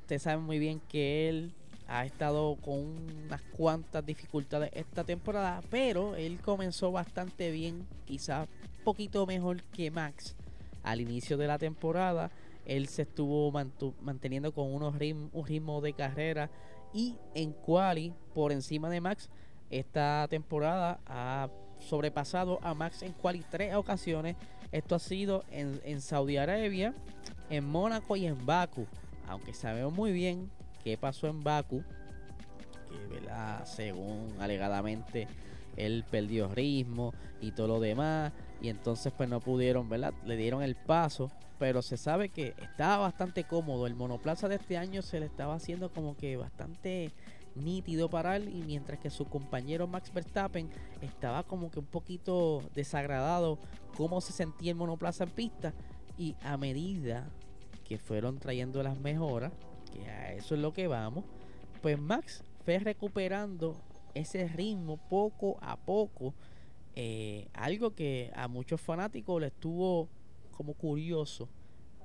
ustedes 0.00 0.22
saben 0.22 0.44
muy 0.44 0.58
bien 0.58 0.80
que 0.88 1.28
él 1.28 1.52
ha 1.86 2.06
estado 2.06 2.56
con 2.56 2.78
unas 3.26 3.42
cuantas 3.56 4.04
dificultades 4.06 4.70
esta 4.72 5.04
temporada, 5.04 5.60
pero 5.70 6.16
él 6.16 6.38
comenzó 6.42 6.92
bastante 6.92 7.50
bien, 7.50 7.86
quizás 8.06 8.48
poquito 8.84 9.26
mejor 9.26 9.62
que 9.64 9.90
Max 9.90 10.34
al 10.82 11.02
inicio 11.02 11.36
de 11.36 11.46
la 11.46 11.58
temporada. 11.58 12.30
Él 12.64 12.88
se 12.88 13.02
estuvo 13.02 13.52
manteniendo 14.00 14.52
con 14.52 14.72
unos 14.72 14.94
un 14.94 15.46
ritmo 15.46 15.82
de 15.82 15.92
carrera 15.92 16.48
y 16.94 17.16
en 17.34 17.52
quali 17.52 18.14
por 18.32 18.50
encima 18.52 18.88
de 18.88 19.02
Max 19.02 19.28
esta 19.68 20.26
temporada 20.30 21.00
ha 21.06 21.50
sobrepasado 21.80 22.58
a 22.62 22.72
Max 22.72 23.02
en 23.02 23.12
quali 23.12 23.44
tres 23.50 23.74
ocasiones 23.74 24.36
esto 24.74 24.96
ha 24.96 24.98
sido 24.98 25.44
en, 25.52 26.00
Saudi 26.00 26.36
Arabia, 26.36 26.94
en 27.48 27.64
Mónaco 27.64 28.16
y 28.16 28.26
en 28.26 28.44
Baku. 28.44 28.88
Aunque 29.28 29.54
sabemos 29.54 29.94
muy 29.94 30.10
bien 30.10 30.50
qué 30.82 30.98
pasó 30.98 31.28
en 31.28 31.44
Baku, 31.44 31.84
que 33.08 33.20
según 33.66 34.34
alegadamente 34.40 35.28
él 35.76 36.04
perdió 36.10 36.48
ritmo 36.48 37.14
y 37.40 37.52
todo 37.52 37.68
lo 37.68 37.80
demás. 37.80 38.32
Y 38.60 38.68
entonces 38.68 39.12
pues 39.16 39.28
no 39.28 39.38
pudieron, 39.38 39.88
¿verdad? 39.88 40.12
Le 40.26 40.36
dieron 40.36 40.60
el 40.60 40.74
paso. 40.74 41.30
Pero 41.60 41.80
se 41.80 41.96
sabe 41.96 42.30
que 42.30 42.56
estaba 42.60 42.96
bastante 42.96 43.44
cómodo. 43.44 43.86
El 43.86 43.94
monoplaza 43.94 44.48
de 44.48 44.56
este 44.56 44.76
año 44.76 45.02
se 45.02 45.20
le 45.20 45.26
estaba 45.26 45.54
haciendo 45.54 45.92
como 45.92 46.16
que 46.16 46.36
bastante 46.36 47.12
nítido 47.54 48.08
para 48.10 48.36
él 48.36 48.48
y 48.48 48.62
mientras 48.62 48.98
que 48.98 49.10
su 49.10 49.26
compañero 49.26 49.86
Max 49.86 50.12
Verstappen 50.12 50.68
estaba 51.00 51.42
como 51.44 51.70
que 51.70 51.78
un 51.78 51.86
poquito 51.86 52.62
desagradado 52.74 53.58
cómo 53.96 54.20
se 54.20 54.32
sentía 54.32 54.72
el 54.72 54.76
monoplaza 54.76 55.24
en 55.24 55.30
pista 55.30 55.74
y 56.16 56.36
a 56.42 56.56
medida 56.56 57.28
que 57.84 57.98
fueron 57.98 58.38
trayendo 58.38 58.82
las 58.82 58.98
mejoras, 58.98 59.52
que 59.92 60.08
a 60.08 60.32
eso 60.32 60.54
es 60.54 60.60
lo 60.60 60.72
que 60.72 60.86
vamos, 60.86 61.24
pues 61.82 61.98
Max 61.98 62.42
fue 62.64 62.78
recuperando 62.78 63.76
ese 64.14 64.48
ritmo 64.48 64.96
poco 64.96 65.58
a 65.60 65.76
poco, 65.76 66.34
eh, 66.94 67.48
algo 67.52 67.94
que 67.94 68.32
a 68.34 68.48
muchos 68.48 68.80
fanáticos 68.80 69.40
le 69.40 69.48
estuvo 69.48 70.08
como 70.52 70.74
curioso 70.74 71.48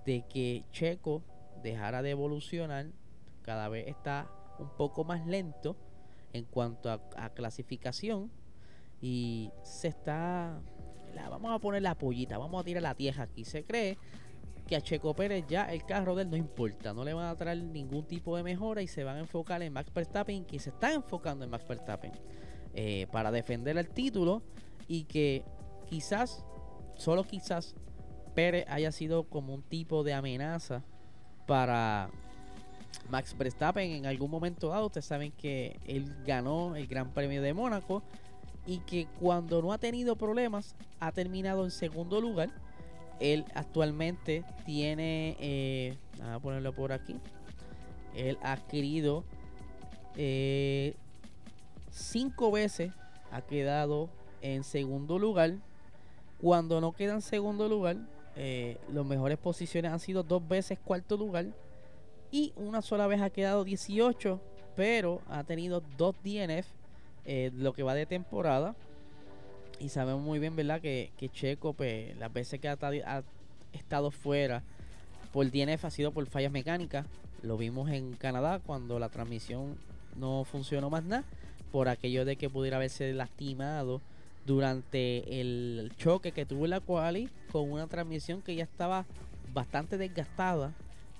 de 0.05 0.25
que 0.27 0.63
Checo 0.71 1.21
dejara 1.63 2.01
de 2.01 2.11
evolucionar, 2.11 2.87
cada 3.43 3.69
vez 3.69 3.87
está 3.87 4.29
un 4.59 4.69
poco 4.69 5.03
más 5.03 5.25
lento 5.25 5.75
en 6.33 6.45
cuanto 6.45 6.91
a, 6.91 7.29
clasificación 7.29 8.31
y 9.01 9.51
se 9.63 9.87
está 9.87 10.61
la, 11.13 11.29
vamos 11.29 11.51
a 11.53 11.59
poner 11.59 11.81
la 11.81 11.95
pollita, 11.95 12.37
vamos 12.37 12.61
a 12.61 12.63
tirar 12.63 12.83
la 12.83 12.95
tierra 12.95 13.23
aquí. 13.23 13.45
Se 13.45 13.63
cree 13.63 13.97
que 14.67 14.75
a 14.75 14.81
Checo 14.81 15.15
Pérez 15.15 15.45
ya 15.47 15.71
el 15.71 15.83
carro 15.83 16.15
de 16.15 16.23
él 16.23 16.29
no 16.29 16.37
importa, 16.37 16.93
no 16.93 17.03
le 17.03 17.13
van 17.13 17.25
a 17.25 17.35
traer 17.35 17.63
ningún 17.63 18.05
tipo 18.05 18.37
de 18.37 18.43
mejora 18.43 18.81
y 18.81 18.87
se 18.87 19.03
van 19.03 19.17
a 19.17 19.19
enfocar 19.21 19.61
en 19.63 19.73
Max 19.73 19.91
Verstappen, 19.91 20.45
que 20.45 20.59
se 20.59 20.69
está 20.69 20.93
enfocando 20.93 21.43
en 21.43 21.49
Max 21.49 21.67
Verstappen 21.67 22.11
eh, 22.75 23.07
para 23.11 23.31
defender 23.31 23.77
el 23.77 23.89
título 23.89 24.43
y 24.87 25.05
que 25.05 25.43
quizás, 25.87 26.45
solo 26.95 27.23
quizás, 27.23 27.75
Pérez 28.35 28.65
haya 28.69 28.91
sido 28.91 29.23
como 29.23 29.55
un 29.55 29.63
tipo 29.63 30.03
de 30.03 30.13
amenaza 30.13 30.83
para 31.47 32.11
Max 33.09 33.35
Verstappen 33.37 33.91
en 33.91 34.05
algún 34.05 34.31
momento 34.31 34.69
dado. 34.69 34.87
Ustedes 34.87 35.05
saben 35.05 35.31
que 35.31 35.79
él 35.85 36.13
ganó 36.25 36.75
el 36.75 36.87
Gran 36.87 37.11
Premio 37.11 37.41
de 37.41 37.53
Mónaco 37.53 38.03
y 38.65 38.79
que 38.79 39.07
cuando 39.19 39.61
no 39.61 39.73
ha 39.73 39.77
tenido 39.77 40.15
problemas 40.15 40.75
ha 40.99 41.11
terminado 41.11 41.63
en 41.63 41.71
segundo 41.71 42.21
lugar. 42.21 42.49
Él 43.19 43.45
actualmente 43.53 44.45
tiene, 44.65 45.35
eh, 45.39 45.97
vamos 46.19 46.35
a 46.35 46.39
ponerlo 46.39 46.73
por 46.73 46.93
aquí, 46.93 47.17
él 48.15 48.37
ha 48.41 48.53
adquirido 48.53 49.25
eh, 50.15 50.95
cinco 51.91 52.51
veces, 52.51 52.93
ha 53.31 53.41
quedado 53.41 54.09
en 54.41 54.63
segundo 54.63 55.19
lugar 55.19 55.55
Cuando 56.41 56.79
no 56.79 56.93
queda 56.93 57.13
en 57.13 57.21
segundo 57.21 57.67
lugar, 57.67 57.97
eh, 58.37 58.77
las 58.93 59.05
mejores 59.05 59.37
posiciones 59.37 59.91
han 59.91 59.99
sido 59.99 60.23
dos 60.23 60.47
veces 60.47 60.79
cuarto 60.79 61.17
lugar 61.17 61.47
y 62.31 62.53
una 62.55 62.81
sola 62.81 63.07
vez 63.07 63.21
ha 63.21 63.29
quedado 63.29 63.63
18, 63.63 64.39
pero 64.75 65.21
ha 65.29 65.43
tenido 65.43 65.81
dos 65.97 66.15
DNF 66.23 66.67
eh, 67.25 67.51
lo 67.55 67.73
que 67.73 67.83
va 67.83 67.93
de 67.93 68.05
temporada. 68.05 68.75
Y 69.79 69.89
sabemos 69.89 70.21
muy 70.21 70.39
bien, 70.39 70.55
¿verdad? 70.55 70.81
Que, 70.81 71.11
que 71.17 71.29
Checo, 71.29 71.73
pues, 71.73 72.17
las 72.17 72.31
veces 72.31 72.59
que 72.59 72.67
ha, 72.67 73.23
estado 73.73 74.09
fuera 74.09 74.63
por 75.31 75.49
DNF 75.49 75.85
ha 75.85 75.91
sido 75.91 76.11
por 76.11 76.25
fallas 76.27 76.51
mecánicas. 76.51 77.05
Lo 77.43 77.57
vimos 77.57 77.89
en 77.91 78.13
Canadá 78.13 78.59
cuando 78.65 78.99
la 78.99 79.09
transmisión 79.09 79.77
no 80.17 80.43
funcionó 80.43 80.89
más 80.89 81.03
nada. 81.03 81.23
Por 81.71 81.87
aquello 81.87 82.25
de 82.25 82.35
que 82.35 82.49
pudiera 82.49 82.77
haberse 82.77 83.13
lastimado 83.13 84.01
durante 84.45 85.39
el 85.39 85.91
choque 85.97 86.31
que 86.31 86.45
tuvo 86.45 86.65
la 86.65 86.79
quali 86.79 87.29
con 87.51 87.71
una 87.71 87.85
transmisión 87.85 88.41
que 88.41 88.55
ya 88.55 88.63
estaba 88.63 89.05
bastante 89.53 89.97
desgastada. 89.97 90.73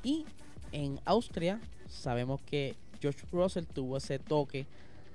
Y 0.04 0.26
en 0.72 1.00
Austria 1.06 1.60
sabemos 1.88 2.42
que 2.42 2.76
George 3.02 3.26
Russell 3.32 3.66
tuvo 3.66 3.98
ese 3.98 4.20
toque 4.20 4.68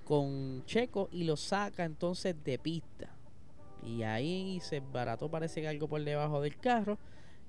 con 0.04 0.64
Checo 0.66 1.08
y 1.12 1.25
lo 1.25 1.37
saca 1.37 1.84
entonces 1.84 2.34
de 2.44 2.58
pista. 2.58 3.08
Y 3.82 4.02
ahí 4.02 4.61
se 4.61 4.80
barató 4.80 5.30
parece 5.30 5.61
que 5.61 5.68
algo 5.68 5.88
por 5.88 6.02
debajo 6.02 6.40
del 6.40 6.56
carro 6.56 6.99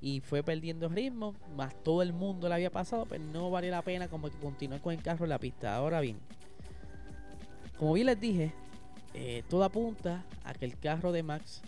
y 0.01 0.19
fue 0.19 0.43
perdiendo 0.43 0.89
ritmo, 0.89 1.33
más 1.55 1.73
todo 1.83 2.01
el 2.01 2.13
mundo 2.13 2.47
le 2.49 2.55
había 2.55 2.69
pasado, 2.69 3.05
pero 3.05 3.23
no 3.23 3.49
vale 3.49 3.69
la 3.69 3.81
pena 3.81 4.07
como 4.07 4.29
que 4.29 4.37
continuar 4.37 4.81
con 4.81 4.93
el 4.93 5.01
carro 5.01 5.25
en 5.25 5.29
la 5.29 5.39
pista. 5.39 5.75
Ahora 5.75 6.01
bien, 6.01 6.19
como 7.77 7.93
bien 7.93 8.07
les 8.07 8.19
dije, 8.19 8.53
eh, 9.13 9.43
todo 9.49 9.63
apunta 9.63 10.23
a 10.43 10.53
que 10.53 10.65
el 10.65 10.77
carro 10.77 11.11
de 11.11 11.23
Max 11.23 11.61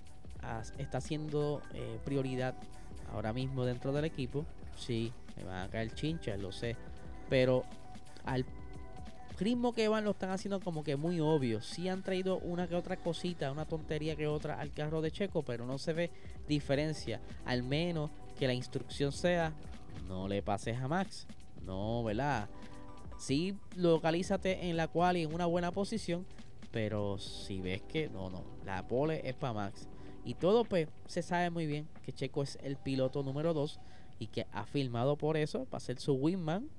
está 0.77 1.01
siendo 1.01 1.61
eh, 1.73 1.99
prioridad 2.05 2.55
ahora 3.13 3.33
mismo 3.33 3.65
dentro 3.65 3.91
del 3.91 4.05
equipo. 4.05 4.45
Sí, 4.77 5.11
me 5.37 5.43
van 5.43 5.67
a 5.67 5.69
caer 5.69 5.93
chinchas, 5.93 6.39
lo 6.39 6.51
sé, 6.51 6.75
pero 7.29 7.63
al 8.25 8.45
ritmo 9.39 9.73
que 9.73 9.87
van 9.87 10.03
lo 10.03 10.11
están 10.11 10.31
haciendo 10.31 10.59
como 10.59 10.83
que 10.83 10.95
muy 10.95 11.19
obvio. 11.19 11.61
Sí 11.61 11.87
han 11.87 12.03
traído 12.03 12.39
una 12.39 12.67
que 12.67 12.75
otra 12.75 12.97
cosita, 12.97 13.51
una 13.51 13.65
tontería 13.65 14.15
que 14.15 14.27
otra 14.27 14.59
al 14.59 14.73
carro 14.73 15.01
de 15.01 15.11
Checo, 15.11 15.43
pero 15.43 15.65
no 15.65 15.77
se 15.77 15.93
ve 15.93 16.11
diferencia. 16.47 17.21
Al 17.45 17.63
menos 17.63 18.09
que 18.37 18.47
la 18.47 18.53
instrucción 18.53 19.11
sea, 19.11 19.53
no 20.07 20.27
le 20.27 20.41
pases 20.41 20.77
a 20.77 20.87
Max. 20.87 21.27
No, 21.63 22.03
¿verdad? 22.03 22.49
Sí, 23.17 23.57
localízate 23.75 24.69
en 24.69 24.77
la 24.77 24.87
cual 24.87 25.17
y 25.17 25.23
en 25.23 25.33
una 25.33 25.45
buena 25.45 25.71
posición, 25.71 26.25
pero 26.71 27.17
si 27.17 27.61
ves 27.61 27.81
que 27.81 28.09
no, 28.09 28.29
no, 28.29 28.43
la 28.65 28.87
pole 28.87 29.27
es 29.27 29.35
para 29.35 29.53
Max. 29.53 29.87
Y 30.23 30.35
todo 30.35 30.65
pues 30.65 30.87
se 31.07 31.21
sabe 31.21 31.49
muy 31.49 31.65
bien 31.65 31.87
que 32.03 32.13
Checo 32.13 32.43
es 32.43 32.57
el 32.61 32.75
piloto 32.75 33.23
número 33.23 33.53
2 33.53 33.79
y 34.19 34.27
que 34.27 34.47
ha 34.51 34.65
filmado 34.65 35.17
por 35.17 35.37
eso 35.37 35.65
para 35.65 35.79
ser 35.79 35.99
su 35.99 36.13
wingman 36.13 36.69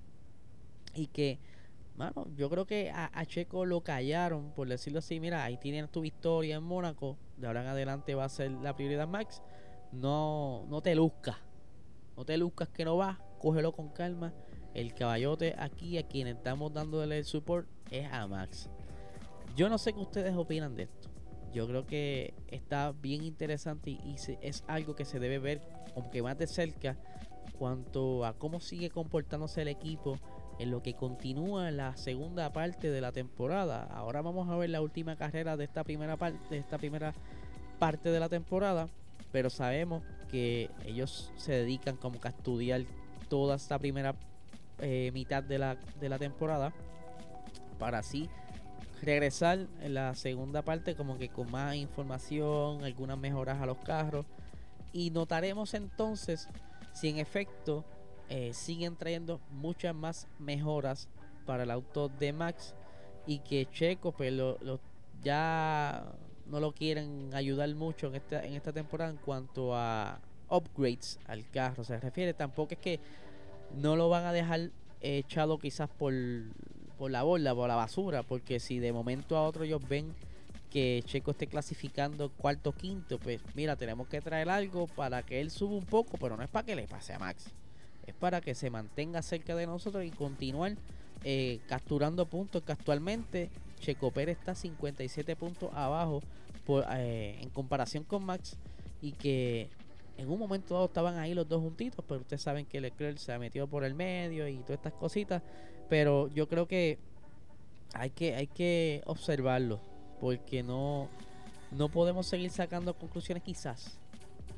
y 0.94 1.06
que 1.06 1.38
Mano, 1.98 2.28
yo 2.36 2.48
creo 2.48 2.64
que 2.64 2.92
a, 2.94 3.26
Checo 3.26 3.66
lo 3.66 3.80
callaron, 3.80 4.52
por 4.52 4.68
decirlo 4.68 5.00
así. 5.00 5.18
Mira, 5.18 5.42
ahí 5.42 5.56
tienes 5.56 5.90
tu 5.90 6.00
victoria 6.00 6.54
en 6.54 6.62
Mónaco. 6.62 7.18
De 7.36 7.48
ahora 7.48 7.62
en 7.62 7.66
adelante 7.66 8.14
va 8.14 8.24
a 8.24 8.28
ser 8.28 8.52
la 8.52 8.76
prioridad 8.76 9.08
Max. 9.08 9.42
No, 9.90 10.64
no 10.68 10.80
te 10.80 10.94
luzcas. 10.94 11.34
No 12.16 12.24
te 12.24 12.38
luzcas 12.38 12.68
que 12.68 12.84
no 12.84 12.96
vas. 12.96 13.18
Cógelo 13.40 13.72
con 13.72 13.88
calma. 13.88 14.32
El 14.74 14.94
caballote 14.94 15.56
aquí, 15.58 15.98
a 15.98 16.06
quien 16.06 16.28
estamos 16.28 16.72
dándole 16.72 17.18
el 17.18 17.24
support, 17.24 17.66
es 17.90 18.06
a 18.12 18.28
Max. 18.28 18.70
Yo 19.56 19.68
no 19.68 19.76
sé 19.76 19.92
qué 19.92 19.98
ustedes 19.98 20.36
opinan 20.36 20.76
de 20.76 20.84
esto. 20.84 21.10
Yo 21.52 21.66
creo 21.66 21.84
que 21.84 22.32
está 22.46 22.92
bien 22.92 23.24
interesante 23.24 23.90
y, 23.90 24.14
es 24.40 24.62
algo 24.68 24.94
que 24.94 25.04
se 25.04 25.18
debe 25.18 25.40
ver, 25.40 25.62
aunque 25.96 26.22
más 26.22 26.38
de 26.38 26.46
cerca, 26.46 26.96
cuanto 27.58 28.24
a 28.24 28.34
cómo 28.34 28.60
sigue 28.60 28.90
comportándose 28.90 29.62
el 29.62 29.68
equipo 29.68 30.18
en 30.58 30.70
lo 30.70 30.82
que 30.82 30.94
continúa 30.94 31.70
la 31.70 31.96
segunda 31.96 32.52
parte 32.52 32.90
de 32.90 33.00
la 33.00 33.12
temporada. 33.12 33.84
Ahora 33.92 34.22
vamos 34.22 34.48
a 34.48 34.56
ver 34.56 34.70
la 34.70 34.80
última 34.80 35.16
carrera 35.16 35.56
de 35.56 35.64
esta 35.64 35.84
primera 35.84 36.16
parte, 36.16 36.38
de 36.50 36.58
esta 36.58 36.78
primera 36.78 37.14
parte 37.78 38.10
de 38.10 38.20
la 38.20 38.28
temporada, 38.28 38.88
pero 39.30 39.50
sabemos 39.50 40.02
que 40.30 40.70
ellos 40.84 41.32
se 41.36 41.52
dedican 41.52 41.96
como 41.96 42.20
que 42.20 42.28
a 42.28 42.30
estudiar 42.30 42.82
toda 43.28 43.56
esta 43.56 43.78
primera 43.78 44.14
eh, 44.80 45.10
mitad 45.12 45.42
de 45.42 45.58
la, 45.58 45.76
de 46.00 46.08
la 46.08 46.18
temporada 46.18 46.72
para 47.78 47.98
así 47.98 48.28
regresar 49.02 49.66
en 49.80 49.94
la 49.94 50.14
segunda 50.14 50.62
parte 50.62 50.96
como 50.96 51.18
que 51.18 51.28
con 51.28 51.50
más 51.50 51.76
información, 51.76 52.84
algunas 52.84 53.18
mejoras 53.18 53.60
a 53.60 53.66
los 53.66 53.78
carros 53.78 54.26
y 54.92 55.10
notaremos 55.10 55.74
entonces 55.74 56.48
si 56.98 57.08
en 57.08 57.18
efecto 57.18 57.84
eh, 58.28 58.52
siguen 58.52 58.96
trayendo 58.96 59.40
muchas 59.50 59.94
más 59.94 60.26
mejoras 60.38 61.08
para 61.46 61.62
el 61.62 61.70
auto 61.70 62.08
de 62.08 62.32
Max 62.32 62.74
y 63.26 63.38
que 63.40 63.66
Checo 63.70 64.12
pues 64.12 64.32
lo, 64.32 64.58
ya 65.22 66.12
no 66.46 66.60
lo 66.60 66.72
quieren 66.72 67.30
ayudar 67.34 67.72
mucho 67.74 68.08
en 68.08 68.16
esta, 68.16 68.44
en 68.44 68.54
esta 68.54 68.72
temporada 68.72 69.10
en 69.10 69.18
cuanto 69.18 69.74
a 69.74 70.20
upgrades 70.50 71.20
al 71.26 71.48
carro 71.50 71.84
se 71.84 71.98
refiere 72.00 72.34
tampoco 72.34 72.74
es 72.74 72.78
que 72.78 73.00
no 73.76 73.96
lo 73.96 74.08
van 74.08 74.24
a 74.24 74.32
dejar 74.32 74.70
echado 75.00 75.58
quizás 75.58 75.88
por, 75.88 76.12
por 76.98 77.10
la 77.10 77.22
borda, 77.22 77.54
por 77.54 77.68
la 77.68 77.76
basura, 77.76 78.22
porque 78.22 78.58
si 78.60 78.78
de 78.78 78.92
momento 78.92 79.36
a 79.36 79.42
otro 79.42 79.64
ellos 79.64 79.86
ven 79.88 80.14
que 80.68 81.02
Checo 81.06 81.32
esté 81.32 81.46
clasificando 81.46 82.30
cuarto 82.30 82.72
quinto, 82.72 83.18
pues 83.18 83.40
mira, 83.54 83.76
tenemos 83.76 84.08
que 84.08 84.20
traer 84.20 84.48
algo 84.48 84.86
para 84.86 85.22
que 85.22 85.40
él 85.40 85.50
suba 85.50 85.76
un 85.76 85.84
poco, 85.84 86.18
pero 86.18 86.36
no 86.36 86.42
es 86.42 86.48
para 86.48 86.66
que 86.66 86.76
le 86.76 86.86
pase 86.86 87.12
a 87.14 87.18
Max. 87.18 87.50
Es 88.06 88.14
para 88.14 88.40
que 88.40 88.54
se 88.54 88.70
mantenga 88.70 89.22
cerca 89.22 89.54
de 89.54 89.66
nosotros 89.66 90.04
y 90.04 90.10
continuar 90.10 90.76
eh, 91.24 91.60
capturando 91.68 92.26
puntos 92.26 92.62
que 92.62 92.72
actualmente 92.72 93.50
Checo 93.80 94.10
Pérez 94.10 94.38
está 94.38 94.54
57 94.54 95.36
puntos 95.36 95.70
abajo 95.74 96.22
eh, 96.94 97.38
en 97.40 97.50
comparación 97.50 98.04
con 98.04 98.24
Max 98.24 98.56
y 99.02 99.12
que 99.12 99.68
en 100.16 100.30
un 100.30 100.38
momento 100.38 100.74
dado 100.74 100.86
estaban 100.86 101.18
ahí 101.18 101.34
los 101.34 101.48
dos 101.48 101.60
juntitos, 101.60 102.04
pero 102.06 102.20
ustedes 102.20 102.42
saben 102.42 102.66
que 102.66 102.80
Leclerc 102.80 103.18
se 103.18 103.32
ha 103.32 103.38
metido 103.38 103.66
por 103.66 103.84
el 103.84 103.94
medio 103.94 104.48
y 104.48 104.56
todas 104.58 104.78
estas 104.78 104.92
cositas, 104.94 105.42
pero 105.88 106.28
yo 106.28 106.48
creo 106.48 106.66
que 106.66 106.98
hay 107.94 108.10
que, 108.10 108.34
hay 108.34 108.46
que 108.48 109.02
observarlo 109.06 109.80
porque 110.20 110.62
no, 110.62 111.08
no 111.70 111.88
podemos 111.88 112.26
seguir 112.26 112.50
sacando 112.50 112.94
conclusiones 112.94 113.42
quizás 113.42 113.98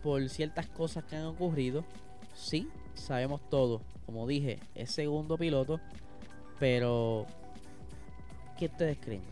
por 0.03 0.29
ciertas 0.29 0.67
cosas 0.67 1.05
que 1.05 1.17
han 1.17 1.27
ocurrido. 1.27 1.85
Sí, 2.35 2.69
sabemos 2.95 3.41
todo. 3.49 3.83
Como 4.07 4.27
dije, 4.27 4.59
es 4.75 4.91
segundo 4.91 5.37
piloto. 5.37 5.81
Pero, 6.59 7.27
¿qué 8.59 8.67
ustedes 8.67 8.99
creen? 9.01 9.23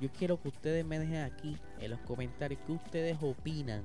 Yo 0.00 0.10
quiero 0.10 0.40
que 0.40 0.48
ustedes 0.48 0.84
me 0.84 0.98
dejen 0.98 1.22
aquí 1.22 1.56
en 1.80 1.90
los 1.90 2.00
comentarios 2.00 2.60
qué 2.66 2.72
ustedes 2.72 3.18
opinan. 3.22 3.82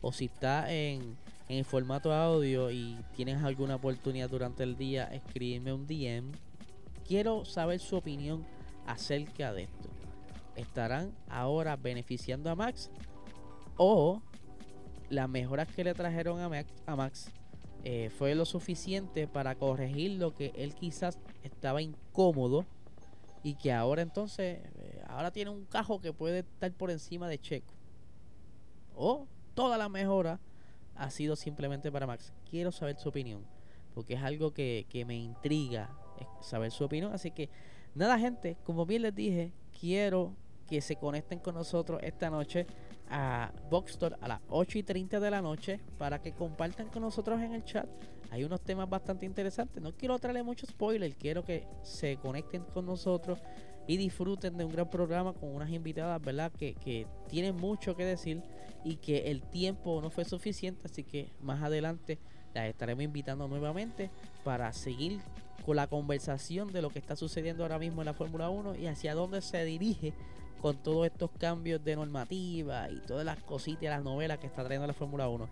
O 0.00 0.12
si 0.12 0.26
está 0.26 0.72
en, 0.72 1.16
en 1.48 1.58
el 1.58 1.64
formato 1.64 2.12
audio 2.12 2.70
y 2.70 2.98
tienes 3.14 3.42
alguna 3.42 3.76
oportunidad 3.76 4.30
durante 4.30 4.62
el 4.62 4.76
día, 4.76 5.04
escríbeme 5.04 5.72
un 5.72 5.86
DM. 5.86 6.32
Quiero 7.06 7.44
saber 7.44 7.80
su 7.80 7.96
opinión 7.96 8.44
acerca 8.86 9.52
de 9.52 9.64
esto. 9.64 9.91
¿Estarán 10.56 11.12
ahora 11.28 11.76
beneficiando 11.76 12.50
a 12.50 12.54
Max? 12.54 12.90
¿O 13.76 14.22
las 15.12 15.28
mejoras 15.28 15.68
que 15.68 15.84
le 15.84 15.94
trajeron 15.94 16.40
a 16.40 16.96
Max, 16.96 17.30
eh, 17.84 18.10
fue 18.16 18.34
lo 18.34 18.44
suficiente 18.44 19.28
para 19.28 19.56
corregir 19.56 20.12
lo 20.12 20.34
que 20.34 20.52
él 20.56 20.74
quizás 20.74 21.18
estaba 21.42 21.82
incómodo 21.82 22.64
y 23.42 23.54
que 23.54 23.72
ahora 23.72 24.02
entonces, 24.02 24.60
eh, 24.76 25.02
ahora 25.08 25.30
tiene 25.30 25.50
un 25.50 25.64
cajo 25.66 26.00
que 26.00 26.12
puede 26.12 26.40
estar 26.40 26.72
por 26.72 26.90
encima 26.90 27.28
de 27.28 27.38
Checo. 27.38 27.74
O 28.94 29.26
toda 29.54 29.76
la 29.76 29.88
mejora 29.88 30.40
ha 30.94 31.10
sido 31.10 31.36
simplemente 31.36 31.92
para 31.92 32.06
Max. 32.06 32.32
Quiero 32.48 32.72
saber 32.72 32.96
su 32.96 33.08
opinión, 33.08 33.44
porque 33.94 34.14
es 34.14 34.22
algo 34.22 34.54
que, 34.54 34.86
que 34.88 35.04
me 35.04 35.16
intriga 35.16 35.90
saber 36.40 36.70
su 36.70 36.84
opinión. 36.84 37.12
Así 37.12 37.30
que, 37.30 37.50
nada 37.94 38.18
gente, 38.18 38.56
como 38.64 38.86
bien 38.86 39.02
les 39.02 39.14
dije, 39.14 39.52
quiero 39.78 40.34
que 40.62 40.80
se 40.80 40.96
conecten 40.96 41.38
con 41.38 41.54
nosotros 41.54 42.00
esta 42.02 42.30
noche 42.30 42.66
a 43.10 43.52
Boxstore 43.70 44.16
a 44.20 44.28
las 44.28 44.40
8 44.48 44.78
y 44.78 44.82
30 44.82 45.20
de 45.20 45.30
la 45.30 45.42
noche 45.42 45.80
para 45.98 46.20
que 46.20 46.32
compartan 46.32 46.88
con 46.88 47.02
nosotros 47.02 47.40
en 47.40 47.52
el 47.52 47.64
chat. 47.64 47.86
Hay 48.30 48.44
unos 48.44 48.62
temas 48.62 48.88
bastante 48.88 49.26
interesantes. 49.26 49.82
No 49.82 49.92
quiero 49.92 50.18
traerle 50.18 50.42
mucho 50.42 50.66
spoiler, 50.66 51.14
quiero 51.14 51.44
que 51.44 51.66
se 51.82 52.16
conecten 52.16 52.62
con 52.64 52.86
nosotros 52.86 53.38
y 53.86 53.96
disfruten 53.98 54.56
de 54.56 54.64
un 54.64 54.72
gran 54.72 54.88
programa 54.88 55.34
con 55.34 55.54
unas 55.54 55.70
invitadas, 55.70 56.20
¿verdad? 56.22 56.50
Que, 56.52 56.74
que 56.74 57.06
tienen 57.28 57.56
mucho 57.56 57.94
que 57.94 58.04
decir 58.04 58.42
y 58.84 58.96
que 58.96 59.30
el 59.30 59.42
tiempo 59.42 60.00
no 60.00 60.10
fue 60.10 60.24
suficiente, 60.24 60.86
así 60.86 61.04
que 61.04 61.30
más 61.40 61.62
adelante 61.62 62.18
las 62.54 62.68
estaremos 62.68 63.04
invitando 63.04 63.48
nuevamente 63.48 64.10
para 64.44 64.72
seguir 64.72 65.20
con 65.64 65.76
la 65.76 65.86
conversación 65.86 66.72
de 66.72 66.82
lo 66.82 66.90
que 66.90 66.98
está 66.98 67.16
sucediendo 67.16 67.62
ahora 67.62 67.78
mismo 67.78 68.02
en 68.02 68.06
la 68.06 68.14
Fórmula 68.14 68.50
1 68.50 68.76
y 68.76 68.86
hacia 68.86 69.14
dónde 69.14 69.40
se 69.40 69.64
dirige 69.64 70.12
con 70.62 70.76
todos 70.76 71.06
estos 71.06 71.30
cambios 71.32 71.84
de 71.84 71.96
normativa 71.96 72.88
y 72.88 73.00
todas 73.00 73.26
las 73.26 73.42
cositas, 73.42 73.90
las 73.90 74.04
novelas 74.04 74.38
que 74.38 74.46
está 74.46 74.62
trayendo 74.62 74.86
la 74.86 74.94
Fórmula 74.94 75.28
1. 75.28 75.48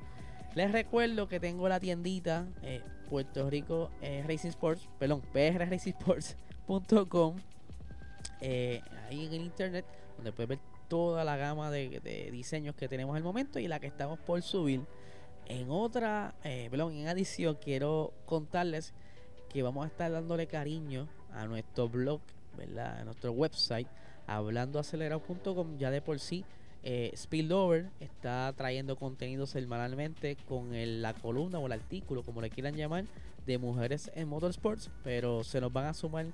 Les 0.55 0.71
recuerdo 0.71 1.29
que 1.29 1.41
tengo 1.41 1.69
la 1.69 1.81
tiendita 1.81 2.47
eh, 2.63 2.81
Puerto 3.09 3.51
Rico 3.51 3.91
eh, 4.01 4.25
Racing 4.27 4.51
Sports, 4.51 4.89
perdón, 5.01 5.23
prracingsports.com 5.33 7.37
eh, 8.41 8.83
ahí 9.09 9.27
en 9.27 9.33
el 9.33 9.43
internet, 9.43 9.85
donde 10.17 10.31
puedes 10.31 10.49
ver 10.49 10.61
toda 10.87 11.25
la 11.25 11.37
gama 11.37 11.73
de, 11.73 12.29
diseños 12.31 12.77
que 12.77 12.87
tenemos 12.87 13.17
al 13.17 13.25
momento 13.25 13.59
y 13.59 13.67
la 13.67 13.81
que 13.81 13.89
estamos 13.89 14.21
por 14.21 14.41
subir. 14.43 14.83
En 15.47 15.71
otra, 15.71 16.37
perdón, 16.43 16.95
en 16.95 17.09
adición, 17.09 17.59
quiero 17.61 18.13
contarles 18.27 18.95
que 19.49 19.65
vamos 19.65 19.85
a 19.85 19.89
estar 19.89 20.13
dándole 20.13 20.47
cariño 20.47 21.09
a 21.33 21.47
nuestro 21.47 21.89
blog, 21.89 22.21
¿verdad? 22.61 23.01
A 23.01 23.05
nuestro 23.05 23.33
website, 23.33 23.89
hablandoacelerado.com. 24.27 25.79
Ya 25.79 25.91
de 25.91 26.01
por 26.01 26.21
sí, 26.21 26.45
eh, 26.83 27.13
Spillover 27.17 27.91
está 28.01 28.53
trayendo 28.57 28.97
contenido 28.97 29.47
semanalmente 29.47 30.37
con 30.49 30.71
la 31.03 31.15
columna 31.15 31.59
o 31.59 31.67
el 31.67 31.73
artículo, 31.73 32.23
como 32.23 32.41
le 32.41 32.51
quieran 32.51 32.77
llamar, 32.77 33.05
de 33.47 33.59
mujeres 33.59 34.11
en 34.15 34.29
motorsports, 34.29 34.91
pero 35.03 35.43
se 35.43 35.61
nos 35.61 35.73
van 35.73 35.87
a 35.87 35.95
sumar 35.95 36.27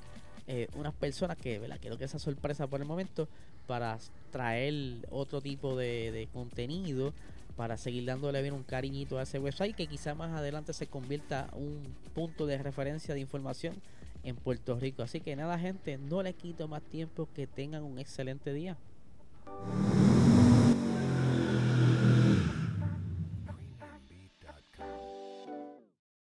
eh, 0.49 0.69
unas 0.77 0.95
personas 0.95 1.37
que, 1.37 1.59
¿verdad? 1.59 1.79
Creo 1.81 1.99
que 1.99 2.05
esa 2.05 2.19
sorpresa 2.19 2.67
por 2.67 2.81
el 2.81 2.87
momento 2.87 3.29
para 3.67 3.99
traer 4.31 5.07
otro 5.11 5.41
tipo 5.41 5.77
de, 5.77 6.29
contenido 6.33 7.13
para 7.57 7.77
seguir 7.77 8.05
dándole 8.05 8.43
bien 8.43 8.55
un 8.55 8.63
cariñito 8.63 9.19
a 9.19 9.23
ese 9.23 9.39
website 9.39 9.75
que 9.75 9.87
quizá 9.87 10.15
más 10.15 10.39
adelante 10.39 10.73
se 10.73 10.87
convierta 10.87 11.49
un 11.55 11.83
punto 12.15 12.47
de 12.47 12.59
referencia 12.59 13.15
de 13.15 13.21
información 13.21 13.75
en 14.27 14.37
Puerto 14.37 14.79
Rico. 14.79 15.03
Así 15.03 15.21
que 15.21 15.37
nada 15.37 15.59
gente, 15.59 15.99
no 15.99 16.23
les 16.23 16.35
quito 16.35 16.67
más 16.69 16.83
tiempo, 16.83 17.29
que 17.33 17.47
tengan 17.47 17.85
un 17.85 17.99
excelente 17.99 18.53
día. 18.53 18.77